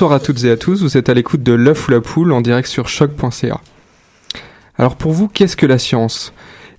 [0.00, 2.32] Bonsoir à toutes et à tous, vous êtes à l'écoute de l'œuf ou la poule
[2.32, 3.60] en direct sur choc.ca.
[4.78, 6.32] Alors pour vous, qu'est-ce que la science?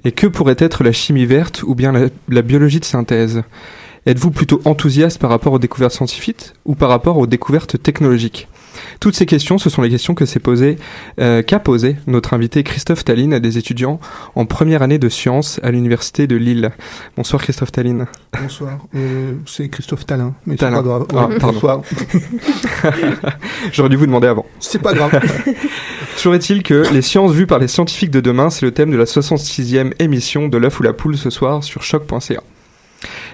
[0.04, 3.44] Et que pourrait être la chimie verte ou bien la, la biologie de synthèse?
[4.08, 8.48] Êtes-vous plutôt enthousiaste par rapport aux découvertes scientifiques ou par rapport aux découvertes technologiques?
[9.00, 10.78] Toutes ces questions, ce sont les questions que s'est posé,
[11.20, 14.00] euh, qu'a posé notre invité Christophe Tallinn à des étudiants
[14.36, 16.72] en première année de sciences à l'université de Lille.
[17.18, 18.06] Bonsoir Christophe Tallinn.
[18.42, 20.78] Bonsoir, euh, c'est Christophe Talin, mais c'est Talin.
[20.78, 21.06] pas grave.
[21.14, 21.54] Ah, Ouais, pardon.
[21.54, 21.82] bonsoir.
[23.72, 24.46] J'aurais dû vous demander avant.
[24.60, 25.20] C'est pas grave.
[26.16, 28.98] Toujours est-il que les sciences vues par les scientifiques de demain, c'est le thème de
[28.98, 32.42] la 66e émission de l'œuf ou la poule ce soir sur choc.ca.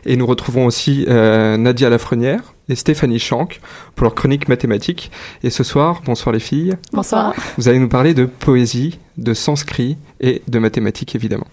[0.05, 3.59] Et nous retrouvons aussi euh, Nadia Lafrenière et Stéphanie Schank
[3.95, 5.11] pour leur chronique mathématique.
[5.43, 7.33] Et ce soir, bonsoir les filles, Bonsoir.
[7.57, 11.47] vous allez nous parler de poésie, de sanskrit et de mathématiques évidemment.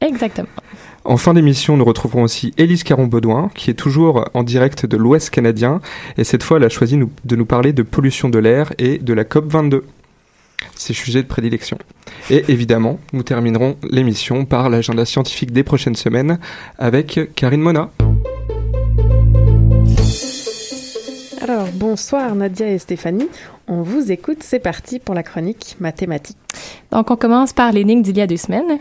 [0.00, 0.48] Exactement.
[1.04, 5.30] En fin d'émission, nous retrouverons aussi Élise Caron-Baudouin, qui est toujours en direct de l'Ouest
[5.30, 5.80] canadien,
[6.16, 8.98] et cette fois, elle a choisi nous- de nous parler de pollution de l'air et
[8.98, 9.82] de la COP22.
[10.74, 11.78] Ses sujets de prédilection.
[12.30, 16.38] Et évidemment, nous terminerons l'émission par l'agenda scientifique des prochaines semaines
[16.78, 17.90] avec Karine Mona.
[21.40, 23.28] Alors, bonsoir Nadia et Stéphanie.
[23.66, 26.36] On vous écoute, c'est parti pour la chronique mathématique.
[26.92, 28.78] Donc, on commence par l'énigme d'il y a deux semaines.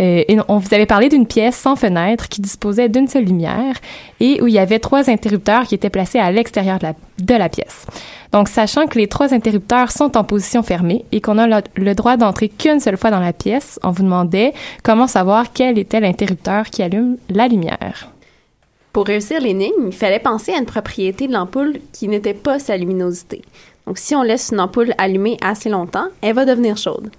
[0.00, 3.74] Euh, on vous avait parlé d'une pièce sans fenêtre qui disposait d'une seule lumière
[4.20, 7.34] et où il y avait trois interrupteurs qui étaient placés à l'extérieur de la, de
[7.34, 7.86] la pièce.
[8.32, 11.94] Donc, sachant que les trois interrupteurs sont en position fermée et qu'on a le, le
[11.94, 14.52] droit d'entrer qu'une seule fois dans la pièce, on vous demandait
[14.82, 18.12] comment savoir quel était l'interrupteur qui allume la lumière.
[18.92, 22.76] Pour réussir l'énigme, il fallait penser à une propriété de l'ampoule qui n'était pas sa
[22.76, 23.42] luminosité.
[23.86, 27.10] Donc, si on laisse une ampoule allumée assez longtemps, elle va devenir chaude.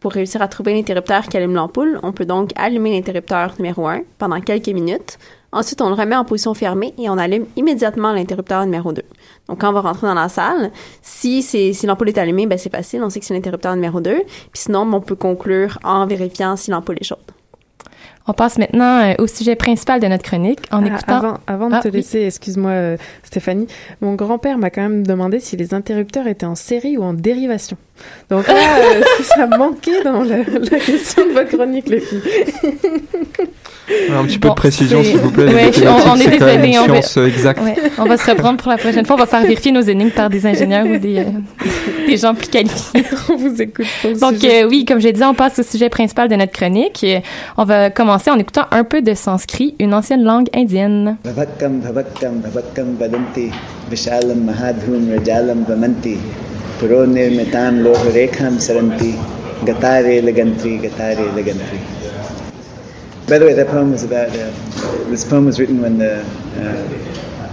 [0.00, 4.00] Pour réussir à trouver l'interrupteur qui allume l'ampoule, on peut donc allumer l'interrupteur numéro 1
[4.16, 5.18] pendant quelques minutes.
[5.52, 9.02] Ensuite, on le remet en position fermée et on allume immédiatement l'interrupteur numéro 2.
[9.48, 10.70] Donc, quand on va rentrer dans la salle,
[11.02, 14.22] si, l'ampoule est allumée, ben, c'est facile, on sait que c'est l'interrupteur numéro 2.
[14.24, 17.18] Puis sinon, on peut conclure en vérifiant si l'ampoule est chaude.
[18.30, 21.16] On passe maintenant euh, au sujet principal de notre chronique en Ah, écoutant...
[21.16, 21.94] avant, avant de Ah, te oui.
[21.96, 23.66] laisser, excuse-moi euh, Stéphanie,
[24.00, 27.76] mon grand-père m'a quand même demandé si les interrupteurs étaient en série ou en dérivation.
[28.30, 28.54] Donc là,
[28.94, 32.22] euh, ça manquait dans la, la question de votre chronique, les filles.
[34.08, 35.52] Alors, un petit peu Bon, de précision, s'il vous plaît.
[35.52, 37.60] Ouais, on- on est même désolé, on va- euh, exacte.
[37.60, 39.16] Ouais, on va se reprendre pour la prochaine fois.
[39.16, 41.24] On va faire vérifier nos énigmes par des ingénieurs ou des, euh,
[42.06, 43.04] des gens plus qualifiés.
[43.28, 44.62] On vous écoute pour le Donc sujet.
[44.62, 47.04] euh, oui, comme je disais, on passe au sujet principal de notre chronique.
[47.56, 51.16] On va commencer en écoutant un peu de sanskrit, une ancienne langue indienne.
[63.30, 64.50] By the way, that poem was about uh,
[65.08, 66.18] this poem was written when the
[66.58, 66.82] uh,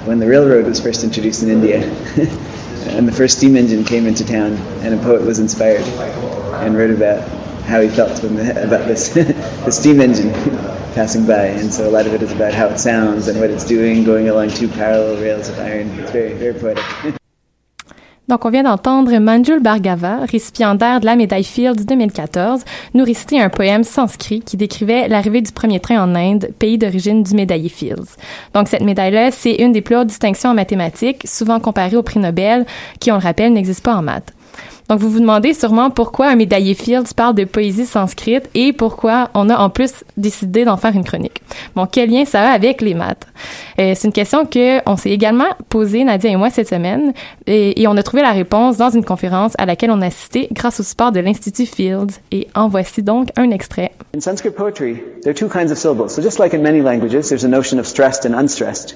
[0.06, 1.84] when the railroad was first introduced in India,
[2.98, 5.86] and the first steam engine came into town, and a poet was inspired
[6.66, 7.22] and wrote about
[7.68, 9.10] how he felt the, about this
[9.66, 10.34] the steam engine
[10.98, 13.52] passing by, and so a lot of it is about how it sounds and what
[13.52, 15.88] it's doing, going along two parallel rails of iron.
[16.00, 16.84] It's very very poetic.
[18.28, 23.48] Donc, on vient d'entendre Manjul Bhargava, récipiendaire de la médaille Fields 2014, nous réciter un
[23.48, 28.18] poème sanskrit qui décrivait l'arrivée du premier train en Inde, pays d'origine du médaillé Fields.
[28.54, 32.20] Donc, cette médaille-là, c'est une des plus hautes distinctions en mathématiques, souvent comparée au prix
[32.20, 32.66] Nobel,
[33.00, 34.34] qui, on le rappelle, n'existe pas en maths.
[34.90, 39.30] Donc, vous vous demandez sûrement pourquoi un médaillé Fields parle de poésie sanscrite et pourquoi
[39.34, 41.42] on a en plus décidé d'en faire une chronique.
[41.76, 43.28] Bon, quel lien ça a avec les maths?
[43.80, 47.14] Euh, c'est une question que on s'est également posée, Nadia et moi, cette semaine,
[47.48, 50.48] et, et on a trouvé la réponse dans une conférence à laquelle on a assisté
[50.52, 52.22] grâce au support de l'Institut Fields.
[52.32, 53.92] Et en voici donc un extrait.
[54.16, 56.14] In Sanskrit poetry, there are two kinds of syllables.
[56.14, 58.96] So just like in many languages, there's a notion of stressed and unstressed.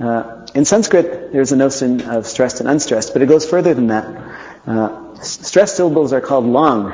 [0.00, 0.22] Uh,
[0.54, 4.04] in Sanskrit, there's a notion of stressed and unstressed, but it goes further than that.
[4.68, 6.92] Uh, stressed syllables are called long,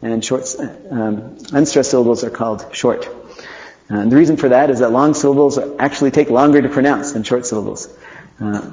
[0.00, 0.44] and short,
[0.90, 3.08] um, unstressed syllables are called short.
[3.90, 7.12] Uh, and the reason for that is that long syllables actually take longer to pronounce
[7.12, 7.88] than short syllables.
[8.40, 8.70] Uh,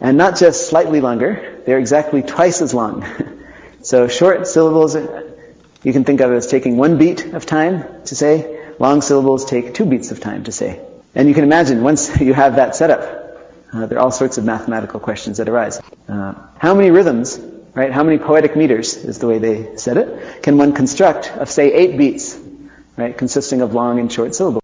[0.00, 3.06] and not just slightly longer, they're exactly twice as long.
[3.82, 4.94] so short syllables
[5.82, 8.60] you can think of as taking one beat of time to say.
[8.78, 10.80] Long syllables take two beats of time to say.
[11.14, 13.22] And you can imagine once you have that set up,
[13.72, 15.80] uh, there are all sorts of mathematical questions that arise.
[16.06, 17.40] Uh, how many rhythms,
[17.74, 20.42] How many poetic meters is the way they said it?
[20.42, 22.38] Can one construct of say eight beats,
[22.98, 23.16] right?
[23.16, 24.60] Consisting of long and short syllables?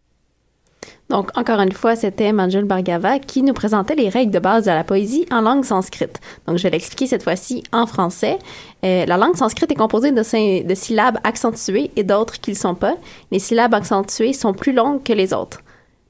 [1.08, 4.70] Donc, encore une fois, c'était Manjul Bhargava qui nous présentait les règles de base de
[4.70, 6.20] la poésie en langue sanscrite.
[6.46, 8.38] Donc, je vais l'expliquer cette fois-ci en français.
[8.84, 12.60] Euh, la langue sanscrite est composée de, de syllabes accentuées et d'autres qui ne le
[12.60, 12.96] sont pas.
[13.30, 15.60] Les syllabes accentuées sont plus longues que les autres.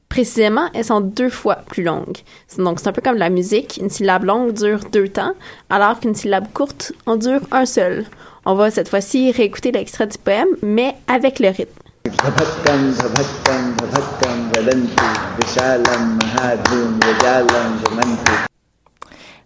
[0.08, 2.18] Précisément, elles sont deux fois plus longues.
[2.56, 3.78] Donc, c'est un peu comme la musique.
[3.80, 5.34] Une syllabe longue dure deux temps,
[5.70, 8.04] alors qu'une syllabe courte en dure un seul.
[8.44, 11.78] On va cette fois-ci réécouter l'extrait du poème, mais avec le rythme.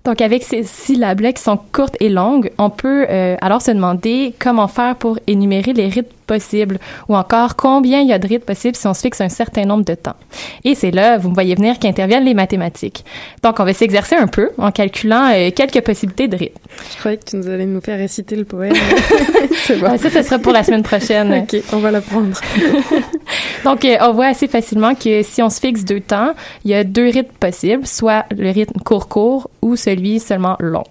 [0.04, 4.34] Donc, avec ces syllabes-là qui sont courtes et longues, on peut euh, alors se demander
[4.38, 6.78] comment faire pour énumérer les rythmes possibles
[7.08, 9.64] ou encore combien il y a de rythmes possibles si on se fixe un certain
[9.64, 10.16] nombre de temps.
[10.64, 13.04] Et c'est là, vous me voyez venir, qu'interviennent les mathématiques.
[13.43, 16.58] Donc, on va s'exercer un peu en calculant euh, quelques possibilités de rythme.
[16.94, 18.72] Je croyais que tu nous allais nous faire réciter le poème.
[19.81, 19.96] Bon.
[19.99, 21.32] Ça, ce sera pour la semaine prochaine.
[21.32, 22.37] Ok, on va l'apprendre.
[23.64, 26.32] Donc, euh, on voit assez facilement que si on se fixe deux temps,
[26.64, 30.84] il y a deux rythmes possibles, soit le rythme court-court ou celui seulement long.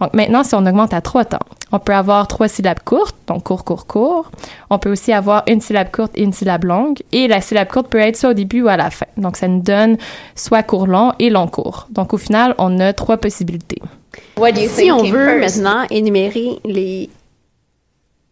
[0.00, 1.38] Donc, maintenant, si on augmente à trois temps,
[1.72, 4.30] on peut avoir trois syllabes courtes, donc court, court, court.
[4.70, 6.98] On peut aussi avoir une syllabe courte et une syllabe longue.
[7.12, 9.06] Et la syllabe courte peut être soit au début ou à la fin.
[9.16, 9.96] Donc, ça nous donne
[10.34, 11.86] soit court-long et long-court.
[11.90, 13.80] Donc, au final, on a trois possibilités.
[14.36, 15.60] What do you Si on veut first?
[15.60, 17.08] maintenant énumérer les,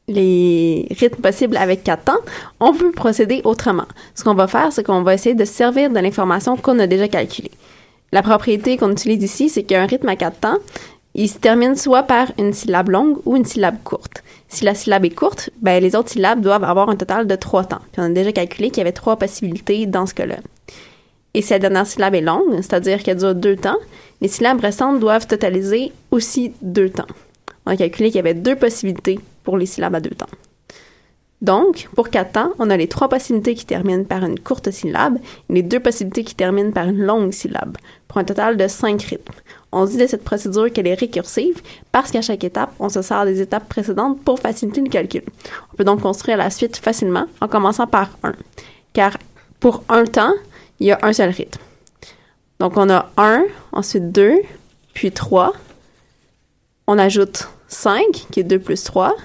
[0.08, 2.20] les rythmes possibles avec quatre temps,
[2.60, 3.86] on peut procéder autrement.
[4.14, 6.86] Ce qu'on va faire, c'est qu'on va essayer de se servir de l'information qu'on a
[6.86, 7.52] déjà calculée.
[8.10, 10.58] La propriété qu'on utilise ici, c'est qu'un rythme à quatre temps,
[11.14, 14.22] il se termine soit par une syllabe longue ou une syllabe courte.
[14.48, 17.64] Si la syllabe est courte, ben les autres syllabes doivent avoir un total de trois
[17.64, 17.80] temps.
[17.92, 20.36] Puis on a déjà calculé qu'il y avait trois possibilités dans ce cas-là.
[21.34, 23.78] Et si la dernière syllabe est longue, c'est-à-dire qu'elle dure deux temps,
[24.20, 27.06] les syllabes restantes doivent totaliser aussi deux temps.
[27.64, 30.26] On a calculé qu'il y avait deux possibilités pour les syllabes à deux temps.
[31.42, 35.18] Donc, pour quatre temps, on a les trois possibilités qui terminent par une courte syllabe
[35.50, 39.02] et les deux possibilités qui terminent par une longue syllabe, pour un total de cinq
[39.02, 39.34] rythmes.
[39.72, 41.60] On dit de cette procédure qu'elle est récursive
[41.90, 45.24] parce qu'à chaque étape, on se sert des étapes précédentes pour faciliter le calcul.
[45.72, 48.34] On peut donc construire la suite facilement en commençant par 1.
[48.92, 49.16] Car
[49.58, 50.34] pour un temps,
[50.78, 51.60] il y a un seul rythme.
[52.60, 53.42] Donc on a 1,
[53.72, 54.34] ensuite 2,
[54.94, 55.52] puis 3.
[56.86, 59.16] On ajoute 5, qui est 2 plus 3.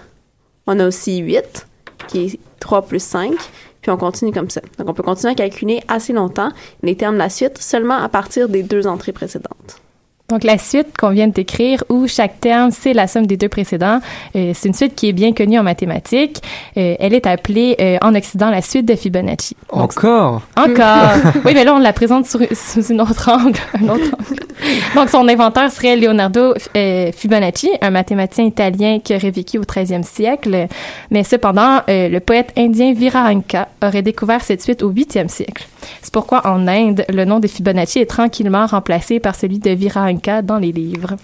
[0.67, 1.67] On a aussi 8,
[2.07, 3.33] qui est 3 plus 5.
[3.81, 4.61] Puis on continue comme ça.
[4.77, 6.49] Donc on peut continuer à calculer assez longtemps
[6.83, 9.81] les termes de la suite seulement à partir des deux entrées précédentes.
[10.29, 13.47] Donc, la suite qu'on vient de décrire, où chaque terme, c'est la somme des deux
[13.47, 14.01] précédents,
[14.35, 16.43] euh, c'est une suite qui est bien connue en mathématiques.
[16.75, 19.55] Euh, elle est appelée euh, en Occident la suite de Fibonacci.
[19.73, 20.41] Donc, Encore?
[20.57, 21.13] Encore.
[21.45, 22.41] oui, mais là, on la présente sous
[22.89, 24.47] une autre angle, un autre angle.
[24.95, 30.03] Donc, son inventeur serait Leonardo euh, Fibonacci, un mathématicien italien qui aurait vécu au 13e
[30.03, 30.67] siècle.
[31.09, 35.67] Mais cependant, euh, le poète indien Virahanka aurait découvert cette suite au 8e siècle.
[36.01, 40.16] C'est pourquoi en Inde, le nom de Fibonacci est tranquillement remplacé par celui de Virahanka
[40.43, 41.15] dans les livres.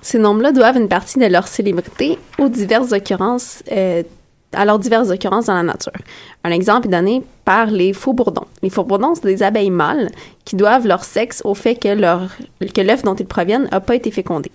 [0.00, 3.62] Ces nombres-là doivent une partie de leur célébrité aux diverses occurrences,
[4.52, 5.92] à leurs diverses occurrences dans la nature.
[6.44, 8.46] Un exemple est donné par les faux-bourdons.
[8.62, 10.10] Les faux-bourdons, c'est des abeilles mâles
[10.44, 14.50] qui doivent leur sexe au fait que l'œuf dont ils proviennent n'a pas été fécondé.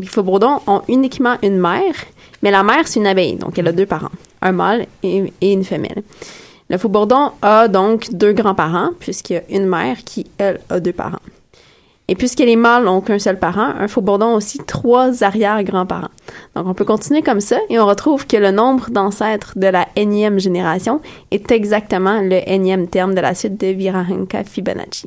[0.00, 1.94] Les faux-bourdons ont uniquement une mère,
[2.42, 4.12] mais la mère, c'est une abeille, donc elle a deux parents,
[4.42, 6.02] un mâle et, et une femelle.
[6.70, 10.92] Le faux-bourdon a donc deux grands-parents, puisqu'il y a une mère qui, elle, a deux
[10.92, 11.18] parents.
[12.06, 16.10] Et puisque les mâles n'ont qu'un seul parent, un faux-bourdon aussi trois arrière-grands-parents.
[16.54, 19.88] Donc on peut continuer comme ça et on retrouve que le nombre d'ancêtres de la
[19.96, 25.06] énième génération est exactement le énième terme de la suite de Virahanka-Fibonacci.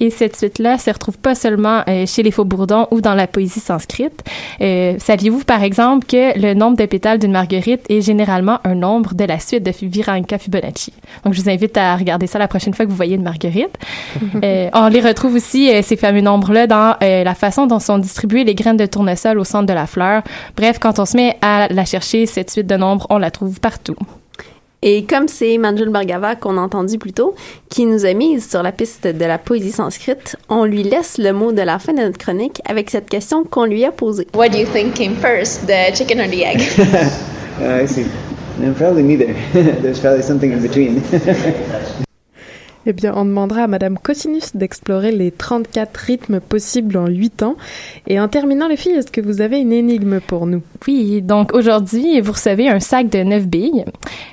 [0.00, 3.60] Et cette suite-là se retrouve pas seulement euh, chez les faux-bourdons ou dans la poésie
[3.60, 4.24] sanscrite.
[4.60, 9.14] Euh, Saviez-vous, par exemple, que le nombre de pétales d'une marguerite est généralement un nombre
[9.14, 10.92] de la suite de Viranka Fibonacci?
[11.24, 13.76] Donc, je vous invite à regarder ça la prochaine fois que vous voyez une marguerite.
[14.42, 18.54] Euh, on les retrouve aussi, ces fameux nombres-là, dans la façon dont sont distribuées les
[18.54, 20.22] graines de tournesol au centre de la fleur.
[20.56, 23.60] Bref, quand on se met à la chercher, cette suite de nombres, on la trouve
[23.60, 23.96] partout.
[24.86, 27.34] Et comme c'est Manjul Bhargava qu'on a entendu plus tôt,
[27.70, 31.32] qui nous a mis sur la piste de la poésie sanscrite, on lui laisse le
[31.32, 34.26] mot de la fin de notre chronique avec cette question qu'on lui a posée.
[34.34, 36.62] What do you think came first, the chicken or the egg?
[37.60, 38.04] Uh, I see.
[38.58, 39.32] No, probably neither.
[39.52, 41.00] There's probably something in between.
[42.86, 47.56] Eh bien, on demandera à Madame Cosinus d'explorer les 34 rythmes possibles en 8 ans.
[48.06, 50.60] Et en terminant, les filles, est-ce que vous avez une énigme pour nous?
[50.86, 53.86] Oui, donc aujourd'hui, vous recevez un sac de 9 billes.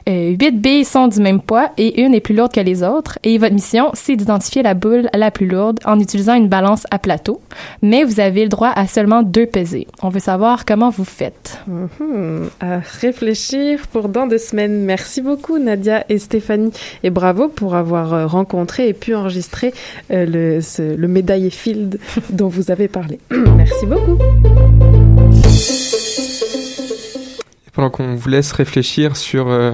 [0.10, 3.20] Euh, 8 billes sont du même poids et une est plus lourde que les autres.
[3.24, 7.00] Et votre mission, c'est d'identifier la boule la plus lourde en utilisant une balance à
[7.00, 7.40] plateau.
[7.82, 9.88] Mais vous avez le droit à seulement deux pesées.
[10.04, 11.58] On veut savoir comment vous faites.
[11.68, 14.84] Mhm, À réfléchir pour dans deux semaines.
[14.84, 16.72] Merci beaucoup, Nadia et Stéphanie.
[17.04, 19.74] Et bravo pour avoir rendu rencontré et pu enregistrer
[20.12, 22.00] euh, le, ce- médaillé Field
[22.32, 23.20] dont vous avez parlé.
[23.58, 24.18] Merci beaucoup.
[27.74, 29.72] Pendant qu'on vous laisse réfléchir sur euh,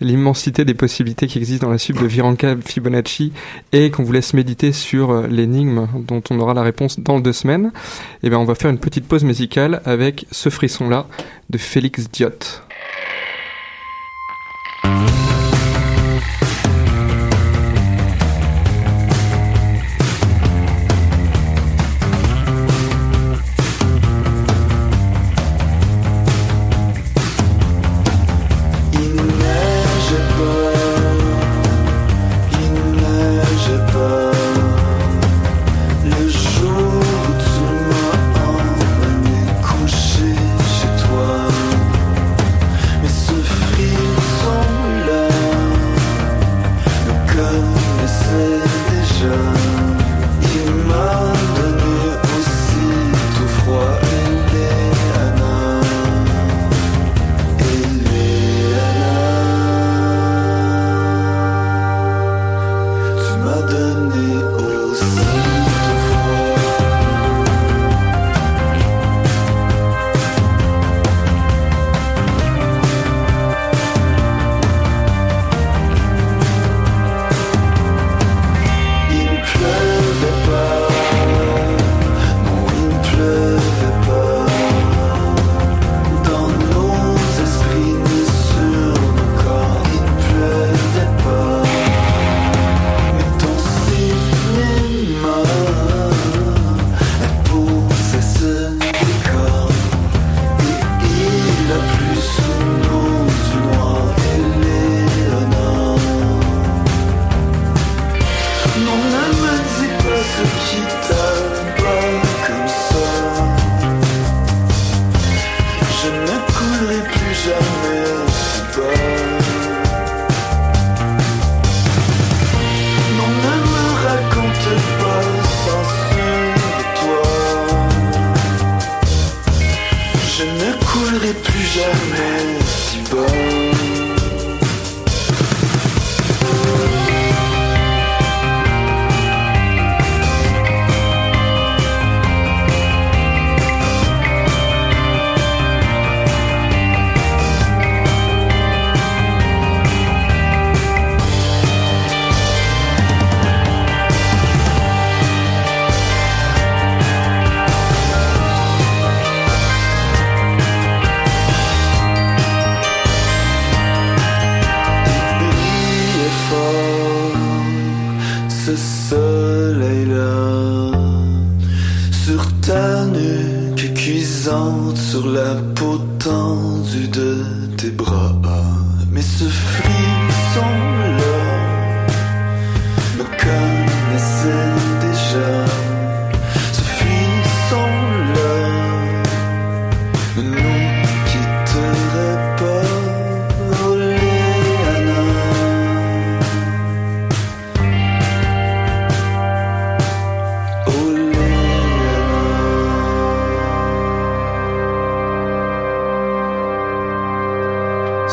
[0.00, 3.32] l'immensité des possibilités qui existent dans la suite de Viranka Fibonacci
[3.72, 7.32] et qu'on vous laisse méditer sur euh, l'énigme dont on aura la réponse dans deux
[7.32, 7.72] semaines,
[8.22, 11.06] eh ben on va faire une petite pause musicale avec ce frisson-là
[11.50, 12.38] de Félix Diot.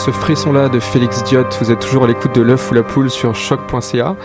[0.07, 3.09] Ce frisson-là de Félix Diot, vous êtes toujours à l'écoute de l'œuf ou la poule
[3.09, 4.15] sur choc.ca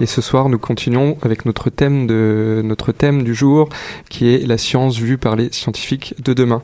[0.00, 3.68] et ce soir nous continuons avec notre thème de notre thème du jour
[4.08, 6.60] qui est la science vue par les scientifiques de demain.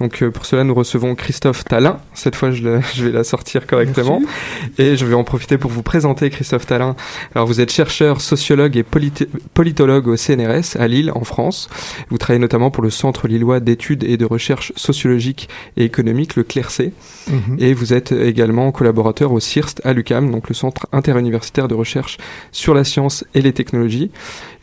[0.00, 1.96] Donc euh, pour cela nous recevons Christophe Talin.
[2.12, 4.20] Cette fois je, le- je vais la sortir correctement
[4.76, 6.96] et je vais en profiter pour vous présenter Christophe Talin.
[7.34, 8.84] Alors vous êtes chercheur, sociologue et
[9.54, 11.70] politologue au CNRS à Lille en France.
[12.10, 15.48] Vous travaillez notamment pour le Centre lillois d'études et de recherche sociologique
[15.78, 16.92] et économique, le CLERC.
[17.30, 17.56] Mhm.
[17.60, 22.18] Et vous êtes également collaborateur au CIRST à l'UCAM, donc le Centre interuniversitaire de recherche
[22.52, 24.10] sur la science et les technologies.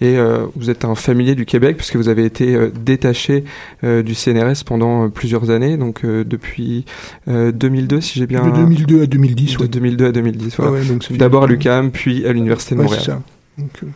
[0.02, 3.44] Et euh, vous êtes un familier du Québec puisque vous avez été euh, détaché
[3.84, 6.86] euh, du CNRS pendant plusieurs années, donc depuis
[7.28, 8.46] euh, 2002 si j'ai bien...
[8.48, 9.68] De 2002 à 2010, De ouais.
[9.68, 10.72] 2002 à 2010, voilà.
[10.74, 13.02] Ouais, ouais, fait D'abord à l'UCAM, puis à l'Université de Ouais, Montréal.
[13.04, 13.22] c'est ça.
[13.58, 13.88] Donc, euh,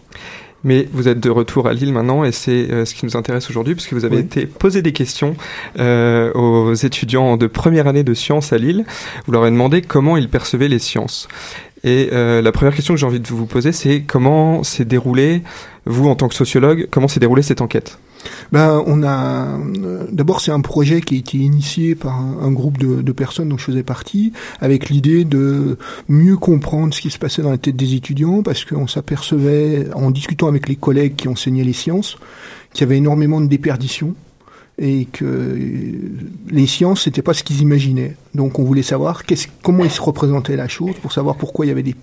[0.63, 3.49] Mais vous êtes de retour à Lille maintenant et c'est euh, ce qui nous intéresse
[3.49, 4.21] aujourd'hui puisque vous avez Oui.
[4.21, 5.35] été posé des questions
[5.79, 8.85] euh, aux étudiants de première année de sciences à Lille.
[9.25, 11.27] Vous leur avez demandé comment ils percevaient les sciences.
[11.83, 15.41] Et euh, la première question que j'ai envie de vous poser, c'est comment s'est déroulé,
[15.85, 17.97] vous en tant que sociologue, comment s'est déroulée cette enquête?
[18.51, 22.77] Ben, on a euh, d'abord c'est un projet qui a été initié par un, groupe
[22.77, 25.77] de, de personnes dont je faisais partie, avec l'idée de
[26.09, 30.11] mieux comprendre ce qui se passait dans la tête des étudiants, parce qu'on s'apercevait en
[30.11, 32.17] discutant avec les collègues qui enseignaient les sciences
[32.73, 34.15] qu'il y avait énormément de déperditions
[34.77, 35.99] et que euh,
[36.49, 38.15] les sciences c'était pas ce qu'ils imaginaient.
[38.33, 39.23] Donc on voulait savoir
[39.61, 41.95] comment ils se représentaient la chose pour savoir pourquoi il y avait des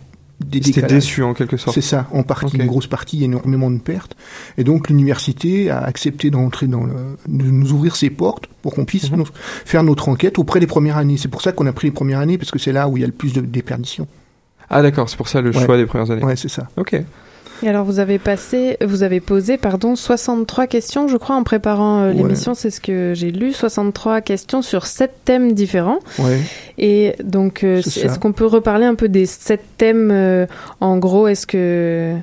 [0.62, 1.75] C'était déçu en quelque sorte.
[1.75, 4.16] C'est ça, en partie, une grosse partie, énormément de pertes.
[4.57, 6.92] Et donc l'université a accepté d'entrer dans le,
[7.26, 9.18] de nous ouvrir ses portes pour qu'on puisse Mhm.
[9.18, 9.26] nous-
[9.64, 11.16] faire notre enquête auprès des premières années.
[11.16, 13.00] C'est pour ça qu'on a pris les premières années, parce que c'est là où il
[13.00, 14.07] y a le plus de déperditions.
[14.71, 15.64] Ah d'accord, c'est pour ça le Ouais.
[15.64, 16.23] choix des premières années.
[16.23, 16.68] Ouais, c'est ça.
[16.76, 17.02] Ok.
[17.62, 22.00] Et alors, vous avez passé, vous avez posé, pardon, 63 questions, je crois, en préparant
[22.03, 22.15] euh, Ouais.
[22.15, 25.99] l'émission, c'est ce que j'ai lu, 63 questions sur sept thèmes différents.
[26.19, 26.38] Ouais.
[26.79, 30.47] Et donc, euh, est-ce qu'on peut reparler un peu des sept thèmes euh,
[30.81, 32.15] En gros, est-ce que,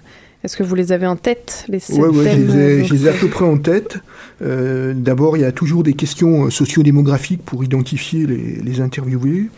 [0.46, 2.94] est-ce que vous les avez en tête, les sept Ouais, je les ai, euh, je
[2.94, 3.98] les ai à peu près en tête.
[4.44, 9.50] Euh, D'abord, il y a toujours des questions euh, sociodémographiques pour identifier les, les interviewés.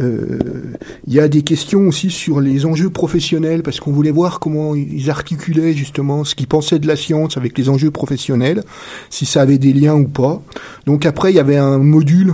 [0.00, 0.38] Euh,
[1.06, 4.74] il y a des questions aussi sur les enjeux professionnels, parce qu'on voulait voir comment
[4.74, 8.62] ils articulaient justement ce qu'ils pensaient de la science avec les enjeux professionnels,
[9.10, 10.42] si ça avait des liens ou pas.
[10.86, 12.32] Donc après, il y avait un module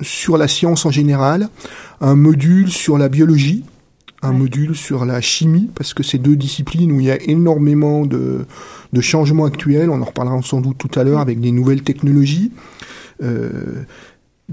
[0.00, 1.50] sur la science en général,
[2.00, 3.64] un module sur la biologie,
[4.22, 8.06] un module sur la chimie, parce que c'est deux disciplines où il y a énormément
[8.06, 8.46] de,
[8.92, 12.52] de changements actuels, on en reparlera sans doute tout à l'heure avec des nouvelles technologies.
[13.22, 13.84] Euh,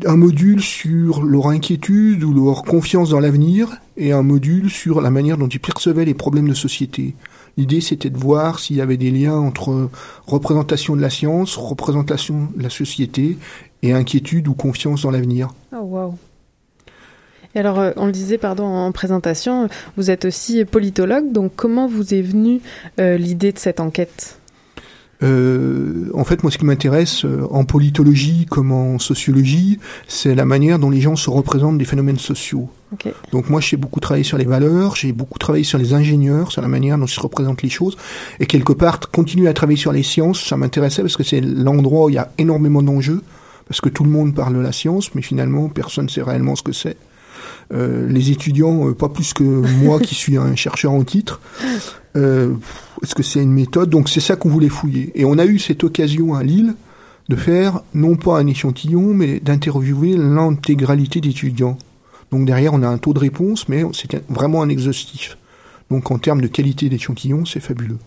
[0.05, 5.11] un module sur leur inquiétude ou leur confiance dans l'avenir, et un module sur la
[5.11, 7.13] manière dont ils percevaient les problèmes de société.
[7.57, 9.91] L'idée, c'était de voir s'il y avait des liens entre
[10.25, 13.37] représentation de la science, représentation de la société,
[13.83, 15.49] et inquiétude ou confiance dans l'avenir.
[15.71, 16.15] Oh.
[17.55, 21.87] Et alors, euh, on le disait, pardon, en présentation, vous êtes aussi politologue, donc comment
[21.87, 22.61] vous est venue
[22.99, 24.37] euh, l'idée de cette enquête?
[25.23, 30.43] Euh, en fait, moi, ce qui m'intéresse euh, en politologie comme en sociologie, c'est la
[30.43, 32.69] manière dont les gens se représentent des phénomènes sociaux.
[33.31, 36.61] Donc moi, j'ai beaucoup travaillé sur les valeurs, j'ai beaucoup travaillé sur les ingénieurs, sur
[36.61, 37.97] la manière dont ils se représentent les choses,
[38.39, 42.05] et quelque part, continuer à travailler sur les sciences, ça m'intéressait parce que c'est l'endroit
[42.05, 43.21] où il y a énormément d'enjeux,
[43.67, 46.55] parce que tout le monde parle de la science, mais finalement, personne ne sait réellement
[46.55, 46.97] ce que c'est.
[47.73, 51.41] Euh, les étudiants, euh, pas plus que moi qui suis un chercheur en titre.
[52.15, 52.53] Euh,
[53.01, 53.89] Est-ce que c'est une méthode?
[53.89, 55.11] Donc c'est ça qu'on voulait fouiller.
[55.15, 56.75] Et on a eu cette occasion à Lille
[57.29, 61.77] de faire non pas un échantillon, mais d'interviewer l'intégralité d'étudiants.
[62.31, 65.37] Donc derrière, on a un taux de réponse, mais c'était vraiment un exhaustif.
[65.89, 67.99] Donc en termes de qualité d'échantillon, c'est fabuleux.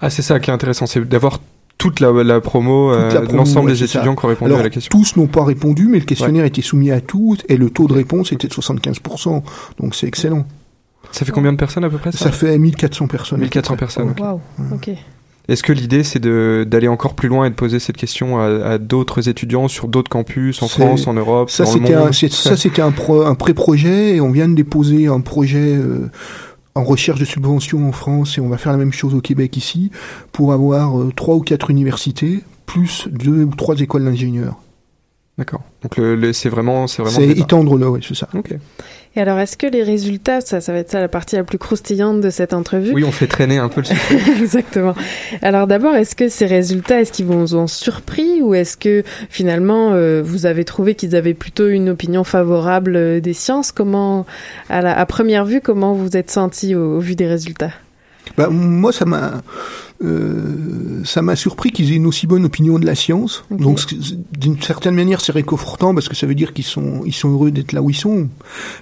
[0.00, 1.40] Ah c'est ça qui est intéressant, c'est d'avoir
[1.78, 3.98] toute la, la promo, euh, l'ensemble ouais, des ça.
[3.98, 4.88] étudiants qui ont répondu Alors, à la question.
[4.90, 7.92] tous n'ont pas répondu, mais le questionnaire était soumis à tous, et le taux de
[7.92, 9.42] réponse était de 75%.
[9.80, 10.46] Donc c'est excellent.
[11.12, 13.40] Ça fait combien de personnes à peu près ça, Ça fait 1400 personnes.
[13.40, 14.14] 1400 personnes.
[14.18, 14.40] Waouh,
[14.74, 14.90] ok.
[15.48, 18.46] Est-ce que l'idée c'est de d'aller encore plus loin et de poser cette question à,
[18.46, 22.08] à d'autres étudiants sur d'autres campus en France, en Europe, Ça, dans le c'était monde?
[22.08, 22.90] un, ça, c'était un
[23.36, 26.10] pré-projet et on vient de déposer un projet euh,
[26.76, 29.56] en recherche de subvention en France et on va faire la même chose au Québec
[29.56, 29.90] ici
[30.30, 34.56] pour avoir euh, trois ou quatre universités plus deux ou trois écoles d'ingénieurs.
[35.38, 35.60] D'accord.
[35.82, 37.18] Donc le, le- c'est vraiment c'est vraiment.
[37.18, 37.26] C'est
[37.90, 38.28] oui, c'est ça.
[38.34, 38.54] Ok.
[39.14, 41.56] Et alors, est-ce que les résultats, ça, ça va être ça la partie la plus
[41.56, 42.92] croustillante de cette entrevue?
[42.92, 44.00] Oui, on fait traîner un peu le sujet.
[44.42, 44.94] Exactement.
[45.40, 49.92] Alors d'abord, est-ce que ces résultats, est-ce qu'ils vous ont surpris ou est-ce que finalement
[49.92, 53.72] euh, vous avez trouvé qu'ils avaient plutôt une opinion favorable euh, des sciences?
[53.72, 54.26] Comment,
[54.68, 57.70] à, la, à première vue, comment vous êtes senti au, au vu des résultats?
[58.36, 59.42] Bah, moi, ça m'a,
[60.04, 63.44] euh, ça m'a surpris qu'ils aient une aussi bonne opinion de la science.
[63.50, 63.80] Donc,
[64.38, 67.50] d'une certaine manière, c'est réconfortant parce que ça veut dire qu'ils sont, ils sont heureux
[67.50, 68.28] d'être là où ils sont.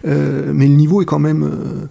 [0.07, 1.87] Euh, mais le niveau est quand même, euh,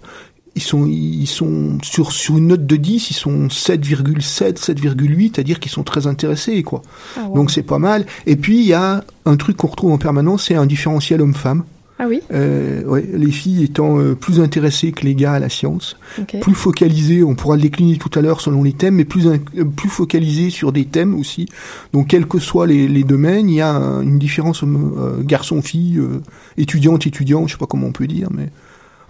[0.54, 5.58] ils sont, ils sont sur sur une note de 10, ils sont 7,7, 7,8, c'est-à-dire
[5.58, 6.82] qu'ils sont très intéressés, quoi.
[7.16, 7.28] ah.
[7.34, 8.06] Donc c'est pas mal.
[8.26, 11.64] Et puis il y a un truc qu'on retrouve en permanence, c'est un différentiel homme-femme.
[11.98, 15.48] Ah oui Euh, ouais, les filles étant euh, plus intéressées que les gars à la
[15.48, 16.40] science Ok.
[16.40, 19.38] plus focalisé, on pourra le décliner tout à l'heure selon les thèmes, mais plus, euh,
[19.64, 21.46] plus focalisé sur des thèmes aussi.
[21.92, 25.98] Donc, quels que soient les, les domaines, il y a un- une différence euh, garçon-fille,
[25.98, 26.20] euh,
[26.56, 28.48] étudiante-étudiant, je sais pas comment on peut dire, mais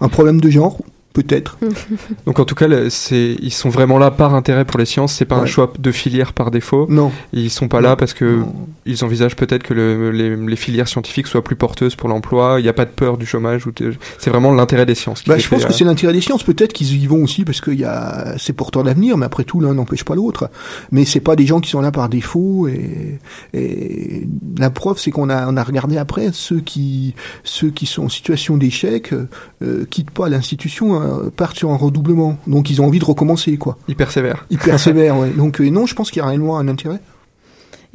[0.01, 0.77] un problème de genre,
[1.15, 1.57] peut-être.
[2.27, 5.13] Donc en tout cas, c'est ils sont vraiment là par intérêt pour les sciences.
[5.13, 6.85] C'est pas un choix de filière par défaut.
[6.89, 7.11] Non.
[7.33, 7.89] Ils sont pas Non.
[7.89, 8.53] là parce que Non.
[8.85, 12.57] ils envisagent peut-être que le- les, les filières scientifiques soient plus porteuses pour l'emploi.
[12.59, 13.65] Il n'y a pas de peur du chômage.
[13.65, 13.71] ou
[14.19, 15.21] C'est vraiment l'intérêt des sciences.
[15.23, 16.43] qui Bah, je pense fait, que euh, c'est l'intérêt des sciences.
[16.43, 19.73] Peut-être qu'ils y vont aussi parce y a c'est porteur d'avenir, mais après tout l'un
[19.73, 20.49] n'empêche pas l'autre.
[20.91, 22.67] Mais c'est pas des gens qui sont là par défaut.
[22.67, 23.19] Et,
[23.53, 28.03] et la preuve, c'est qu'on a on a regardé après ceux qui ceux qui sont
[28.05, 29.13] en situation d'échec
[29.61, 30.99] euh, quittent pas l'institution.
[31.01, 31.04] hein.
[31.05, 32.37] Un, partent sur un redoublement.
[32.47, 33.77] Donc ils ont envie de recommencer, quoi.
[33.87, 34.45] Ils persévèrent.
[34.49, 35.29] Ils persévèrent, ouais.
[35.29, 36.99] Donc euh, non, je pense qu'il y a réellement un intérêt.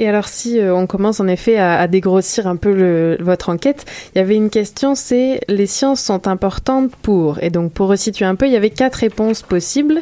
[0.01, 3.51] Et alors si euh, on commence en effet à, à dégrossir un peu le, votre
[3.51, 7.43] enquête, il y avait une question, c'est les sciences sont importantes pour.
[7.43, 10.01] Et donc pour resituer un peu, il y avait quatre réponses possibles.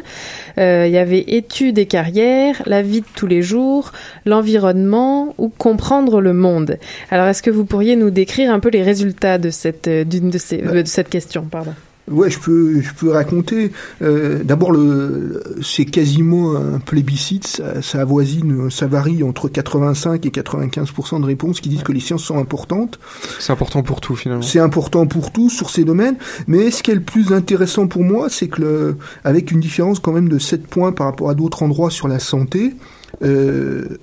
[0.57, 3.91] Euh, il y avait études et carrières, la vie de tous les jours,
[4.25, 6.79] l'environnement ou comprendre le monde.
[7.11, 10.31] Alors est-ce que vous pourriez nous décrire un peu les résultats de cette euh, d'une
[10.31, 11.75] de ces euh, de cette question, pardon?
[12.11, 13.73] Ouais, je peux, je peux raconter.
[14.03, 17.47] Euh, D'abord, le, c'est quasiment un plébiscite.
[17.47, 22.01] Ça, ça avoisine, ça varie entre 85 et 95% de réponses qui disent que les
[22.01, 22.99] sciences sont importantes.
[23.39, 24.43] C'est important pour tout finalement.
[24.43, 26.17] C'est important pour tout sur ces domaines.
[26.47, 30.01] Mais ce qui est le plus intéressant pour moi, c'est que le, avec une différence
[30.01, 32.75] quand même de 7 points par rapport à d'autres endroits sur la santé.
[33.23, 33.99] Euh,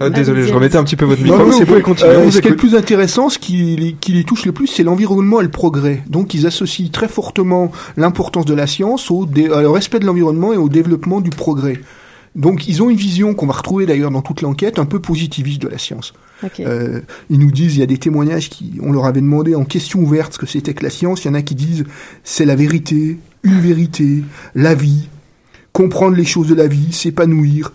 [0.00, 1.46] Ah, désolé, je remettais un petit peu votre Non, micro.
[1.46, 2.10] non, C'est vous pour pouvez- continuer.
[2.10, 4.44] euh, on vous ce qui est le plus intéressant, ce qui, les- qui les touche
[4.44, 6.02] le plus, c'est l'environnement et le progrès.
[6.08, 10.52] Donc, ils associent très fortement l'importance de la science au, dé- au respect de l'environnement
[10.52, 11.80] et au développement du progrès.
[12.34, 15.62] Donc, ils ont une vision qu'on va retrouver d'ailleurs dans toute l'enquête, un peu positiviste
[15.62, 16.12] de la science.
[16.58, 19.64] Euh, ils nous disent, il y a des témoignages qui, on leur avait demandé en
[19.64, 21.24] question ouverte ce que c'était que la science.
[21.24, 21.84] Il y en a qui disent,
[22.24, 24.24] c'est la vérité, une vérité,
[24.56, 25.08] la vie,
[25.72, 27.72] comprendre les choses de la vie, s'épanouir.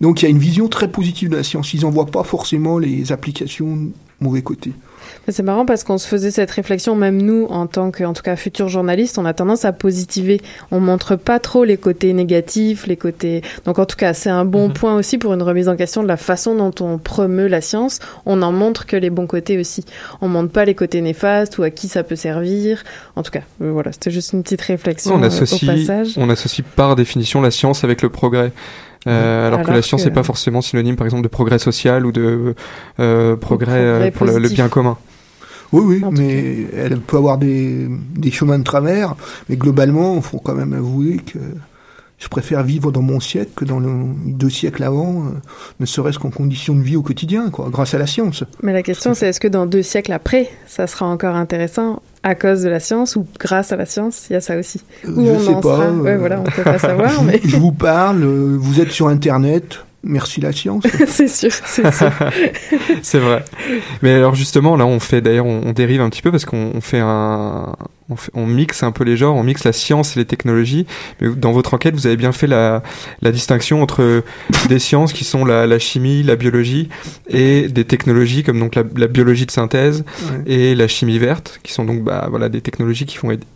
[0.00, 1.74] Donc il y a une vision très positive de la science.
[1.74, 3.78] Ils n'en voient pas forcément les applications
[4.20, 4.72] mauvais côté.
[5.28, 8.22] C'est marrant parce qu'on se faisait cette réflexion, même nous, en tant que, en tout
[8.22, 10.40] cas, futurs journalistes, on a tendance à positiver.
[10.70, 13.42] On montre pas trop les côtés négatifs, les côtés.
[13.64, 14.74] Donc, en tout cas, c'est un bon Mhm.
[14.74, 17.98] point aussi pour une remise en question de la façon dont on promeut la science.
[18.26, 19.84] On en montre que les bons côtés aussi.
[20.20, 22.82] On montre pas les côtés néfastes ou à qui ça peut servir.
[23.16, 26.14] En tout cas, euh, voilà, c'était juste une petite réflexion On euh, au passage.
[26.16, 28.52] on associe par définition la science avec le progrès.
[29.06, 32.04] Euh, alors, que la science que- n'est pas forcément synonyme, par exemple, de progrès social
[32.04, 32.54] ou de
[32.98, 34.98] euh, progrès, euh, progrès pour le, bien commun.
[35.72, 39.14] Oui, oui, En mais elle peut avoir des, des chemins de travers.
[39.48, 41.38] Mais globalement, il faut quand même avouer que
[42.20, 43.88] je préfère vivre dans mon siècle que dans le,
[44.26, 45.30] deux siècles avant, euh,
[45.80, 48.44] ne serait-ce qu'en conditions de vie au quotidien, quoi, grâce à la science.
[48.62, 52.34] Mais la question, c'est est-ce que dans deux siècles après, ça sera encore intéressant à
[52.34, 54.82] cause de la science ou grâce à la science Il y a ça aussi?
[55.06, 55.76] Euh, Où je on sais en pas.
[55.76, 58.90] sera euh, Ouais, voilà, on peut pas savoir, je, mais je vous parle, vous êtes
[58.90, 60.84] sur Internet, merci la science.
[61.06, 62.10] c'est sûr, c'est sûr.
[63.02, 63.44] C'est vrai.
[64.02, 66.72] Mais alors justement, là, on fait d'ailleurs, on, on dérive un petit peu parce qu'on
[66.74, 67.74] on fait un,
[68.08, 70.86] on, fait- on mixe un peu les genres, on mixe la science et les technologies.
[71.20, 72.82] Mais dans votre enquête, vous avez bien fait la,
[73.22, 74.22] la distinction entre
[74.68, 76.88] des sciences qui sont la, la chimie, la biologie,
[77.28, 80.52] et des technologies comme donc la, la biologie de synthèse Ouais.
[80.52, 83.46] et la chimie verte, qui sont donc bah, voilà des technologies qui être-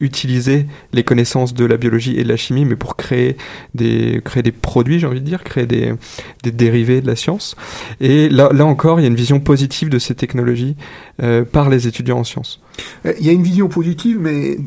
[0.00, 3.36] utiliser les connaissances de la biologie et de la chimie, mais pour créer
[3.74, 5.94] des créer des produits, j'ai envie de dire, créer des
[6.42, 7.56] des dérivés de la science.
[8.00, 10.76] Et là, là encore, il y a une vision positive de ces technologies
[11.22, 12.60] euh, par les étudiants en sciences.
[13.06, 14.58] Euh, Il y a une vision positive, mais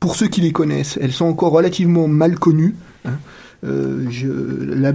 [0.00, 2.74] pour ceux qui les connaissent, elles sont encore relativement mal connues.
[3.04, 3.12] hein.
[3.62, 4.90] Euh, je, la,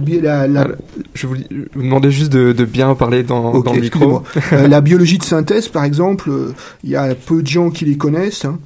[1.14, 4.22] Je vous, je vous demandais juste de, de bien parler dans, le micro.
[4.52, 7.84] Euh, la biologie de synthèse, par exemple, euh, il y a peu de gens qui
[7.84, 8.44] les connaissent.
[8.44, 8.58] hein.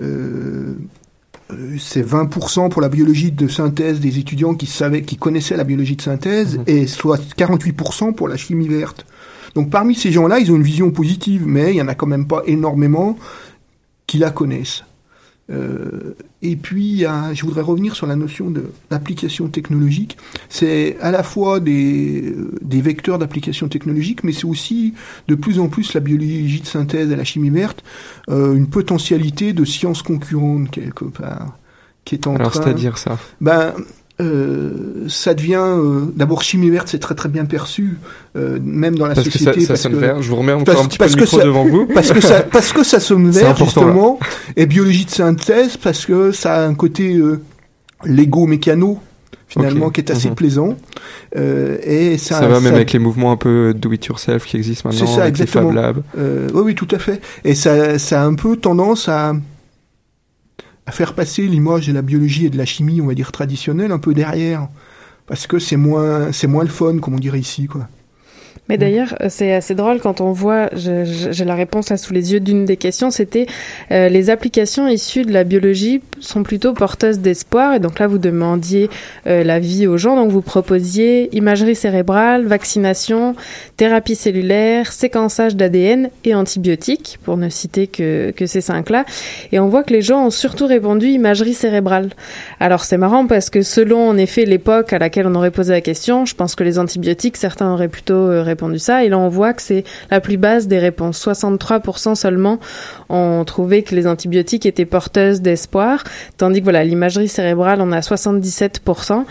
[0.00, 0.74] Euh,
[1.78, 5.96] c'est 20% pour la biologie de synthèse des étudiants qui savaient, qui connaissaient la biologie
[5.96, 6.64] de synthèse, Mhm.
[6.66, 9.04] et soit 48% pour la chimie verte.
[9.54, 12.06] Donc parmi ces gens-là, ils ont une vision positive, mais il y en a quand
[12.06, 13.18] même pas énormément
[14.06, 14.84] qui la connaissent.
[15.50, 18.52] Euh, et puis, je voudrais revenir sur la notion
[18.90, 20.16] d'application technologique.
[20.48, 24.94] C'est à la fois des, des vecteurs d'application technologique, mais c'est aussi
[25.28, 27.82] de plus en plus la biologie de synthèse et la chimie verte,
[28.28, 31.58] euh, une potentialité de sciences concurrentes quelque part,
[32.04, 33.18] qui est en Alors, c'est-à-dire ça?
[33.40, 33.74] Ben,
[34.22, 34.70] euh,
[35.08, 37.98] ça devient euh, d'abord chimie verte, c'est très très bien perçu,
[38.36, 39.66] euh, même dans la Parce que ça, société.
[39.66, 40.22] ça sonne que- vert.
[40.22, 41.86] Je vous remets encore parce- un petit peu parce le micro ça- devant vous.
[41.92, 44.18] parce que ça, parce que ça sonne vert justement,
[44.56, 47.20] et biologie de synthèse parce que ça a un côté
[48.04, 48.98] Lego mécano
[49.48, 50.34] finalement qui est assez Mhm.
[50.34, 50.76] plaisant,
[51.36, 54.88] et ça, Ça, va même avec les mouvements un peu do it yourself qui existent
[54.88, 55.72] maintenant, ça, avec les exactement.
[55.72, 56.02] Fab Labs.
[56.54, 59.34] oui, oui, tout à fait, et ça, ça a un peu tendance à
[60.86, 63.92] à faire passer l'image de la biologie et de la chimie, on va dire traditionnelle,
[63.92, 64.68] un peu derrière,
[65.26, 67.88] parce que c'est moins, c'est moins le fun, comme on dirait ici, quoi.
[68.68, 72.32] Mais d'ailleurs, euh, c'est assez drôle quand on voit, j'ai la réponse là sous les
[72.32, 73.46] yeux d'une des questions, c'était
[73.90, 77.74] euh, les applications issues de la biologie sont plutôt porteuses d'espoir.
[77.74, 78.88] Et donc là, vous demandiez
[79.26, 83.34] euh, la vie aux gens, donc vous proposiez imagerie cérébrale, vaccination,
[83.76, 89.04] thérapie cellulaire, séquençage d'ADN et antibiotiques, pour ne citer que, que ces cinq-là.
[89.50, 92.10] Et on voit que les gens ont surtout répondu imagerie cérébrale.
[92.60, 95.80] Alors c'est marrant parce que selon en effet l'époque à laquelle on aurait posé la
[95.80, 99.04] question, je pense que les antibiotiques, certains auraient plutôt euh, répondu ça.
[99.04, 101.18] Et là, on voit que c'est la plus basse des réponses.
[101.26, 102.58] 63% seulement
[103.08, 106.04] ont trouvé que les antibiotiques étaient porteuses d'espoir,
[106.36, 109.24] tandis que voilà, l'imagerie cérébrale, on a 77%.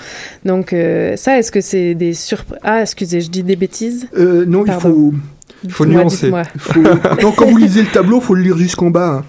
[0.45, 4.07] Donc euh, ça, est-ce que c'est des surprises Ah, excusez, je dis des bêtises?
[4.17, 5.13] Euh, non, il faut,
[5.69, 6.31] Faut nuancer.
[6.57, 6.81] faut-
[7.37, 9.07] quand vous lisez le tableau, faut le lire jusqu'en bas.
[9.21, 9.25] hein.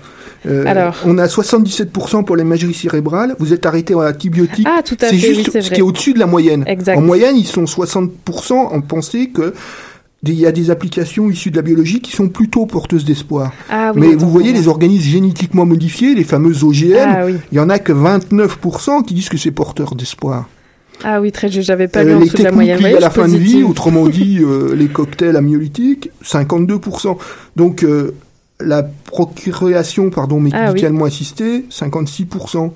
[0.47, 0.97] Euh, Alors.
[1.07, 3.37] on a 77% pour l'imagerie cérébrale.
[3.39, 4.67] Vous êtes arrêté à l'antibiotique.
[4.69, 5.75] Ah, tout à c'est fait, juste oui, c'est ce vrai.
[5.77, 6.65] qui est au-dessus de la moyenne.
[6.67, 6.97] Exact.
[6.99, 9.55] En moyenne, ils sont 60% en pensée que
[10.25, 13.53] il y a des applications issues de la biologie qui sont plutôt porteuses d'espoir.
[13.69, 17.35] Ah oui, Mais vous voyez les organismes génétiquement modifiés, les fameux OGM, Ah oui.
[17.51, 20.49] il y en a que 29% qui disent que c'est porteur d'espoir.
[21.03, 21.67] Ah oui, très juste.
[21.67, 22.85] J'avais pas lu Euh, en les dessous de la moyenne.
[22.85, 27.17] à la fin de vie, autrement dit euh, les cocktails amyolitiques, 52%.
[27.57, 28.15] Donc euh,
[28.65, 32.73] la procréation pardon, Ah médicalement assistée, 56%.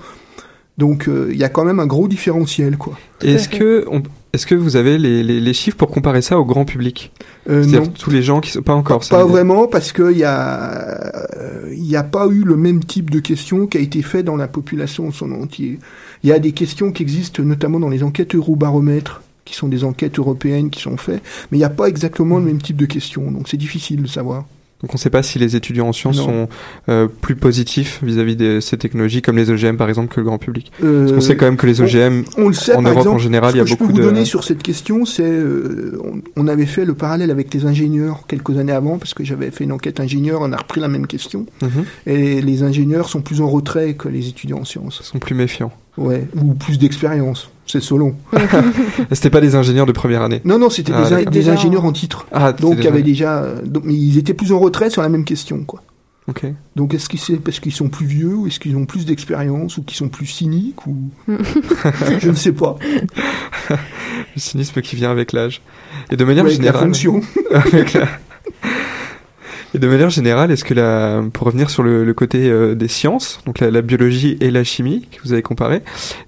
[0.78, 2.76] Donc euh, il y a quand même un gros différentiel.
[2.76, 2.98] quoi.
[3.22, 4.02] Est-ce que, on-
[4.34, 7.12] est-ce que vous avez les, les, les chiffres pour comparer ça au grand public?
[7.48, 9.02] Euh, C'est-à-dire tous les gens qui sont pas encore.
[9.02, 12.84] ça Pas vraiment, parce qu'il y a, euh, il n'y a pas eu le même
[12.84, 15.78] type de questions qui a été fait dans la population en son entier.
[16.22, 19.82] Il y a des questions qui existent notamment dans les enquêtes Eurobaromètres, qui sont des
[19.84, 22.84] enquêtes européennes qui sont faites, mais il n'y a pas exactement le même type de
[22.86, 24.44] questions, donc c'est difficile de savoir.
[24.82, 26.24] Donc on ne sait pas si les étudiants en sciences Non.
[26.24, 26.48] sont
[26.90, 30.36] euh, plus positifs vis-à-vis de ces technologies comme les OGM par exemple que le grand
[30.38, 30.70] public.
[30.84, 33.16] Euh, Parce qu'on sait quand même que les OGM On le sait, en Europe exemple,
[33.16, 34.62] en général, ce il y a que je beaucoup peux vous de donner sur cette
[34.62, 38.98] question, c'est euh, on, on avait fait le parallèle avec les ingénieurs quelques années avant,
[38.98, 41.84] parce que j'avais fait une enquête ingénieur, on a repris la même question, Mhm.
[42.06, 45.02] et les ingénieurs sont plus en retrait que les étudiants en sciences.
[45.02, 45.72] sont plus méfiants.
[45.96, 48.14] Ouais, ou plus d'expérience, c'est selon.
[49.12, 50.40] C'était pas des ingénieurs de première année.
[50.44, 52.26] Non, non, c'était Ah, des, des Déjà ingénieurs en- titre.
[52.32, 54.58] Ah, Donc, c'était il y avait déjà- déjà, euh, donc, mais ils étaient plus en
[54.58, 55.82] retrait sur la même question, quoi.
[56.28, 56.44] Ok.
[56.74, 59.78] Donc, est-ce que c'est parce qu'ils sont plus vieux, ou est-ce qu'ils ont plus d'expérience,
[59.78, 60.96] ou qu'ils sont plus cyniques, ou
[62.18, 62.76] je ne sais pas.
[63.70, 63.76] Le
[64.40, 65.62] cynisme qui vient avec l'âge.
[66.10, 66.84] Et de manière Ou avec la générale.
[66.88, 67.20] fonction.
[67.52, 68.08] avec la-
[69.76, 72.88] Et de manière générale, est-ce que la, pour revenir sur le, le côté euh, des
[72.88, 75.82] sciences, donc la, la biologie et la chimie que vous avez comparé,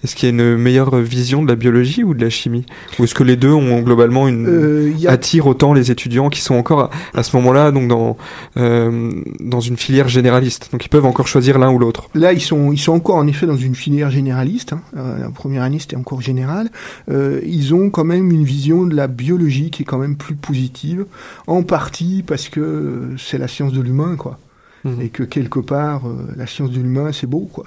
[0.04, 2.66] est-ce qu'il y a une meilleure vision de la biologie ou de la chimie?
[2.98, 6.42] Ou est-ce que les deux ont globalement une Euh, a- attirent autant les étudiants qui
[6.42, 8.18] sont encore à, à ce moment-là donc dans
[8.58, 12.10] euh, dans une filière généraliste, donc ils peuvent encore choisir l'un ou l'autre.
[12.14, 14.74] Là, ils sont, ils sont encore en effet dans une filière généraliste.
[14.74, 14.82] hein.
[14.98, 16.68] Euh, la première année, c'était encore général.
[17.10, 21.06] Ils ont quand même une vision de la biologie qui est quand même plus positive,
[21.46, 24.38] en partie parce que euh, c'est la science de l'humain, quoi.
[24.84, 25.00] Mhm.
[25.00, 27.64] Et que quelque part, euh, la science de l'humain, c'est beau, quoi.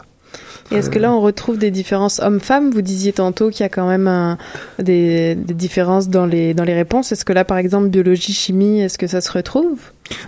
[0.72, 2.72] Et est-ce que là, on retrouve des différences hommes-femmes?
[2.72, 4.38] Vous disiez tantôt qu'il y a quand même un-
[4.82, 7.12] des, des différences dans les, dans les réponses.
[7.12, 9.80] Est-ce que là, par exemple, biologie, chimie, est-ce que ça se retrouve?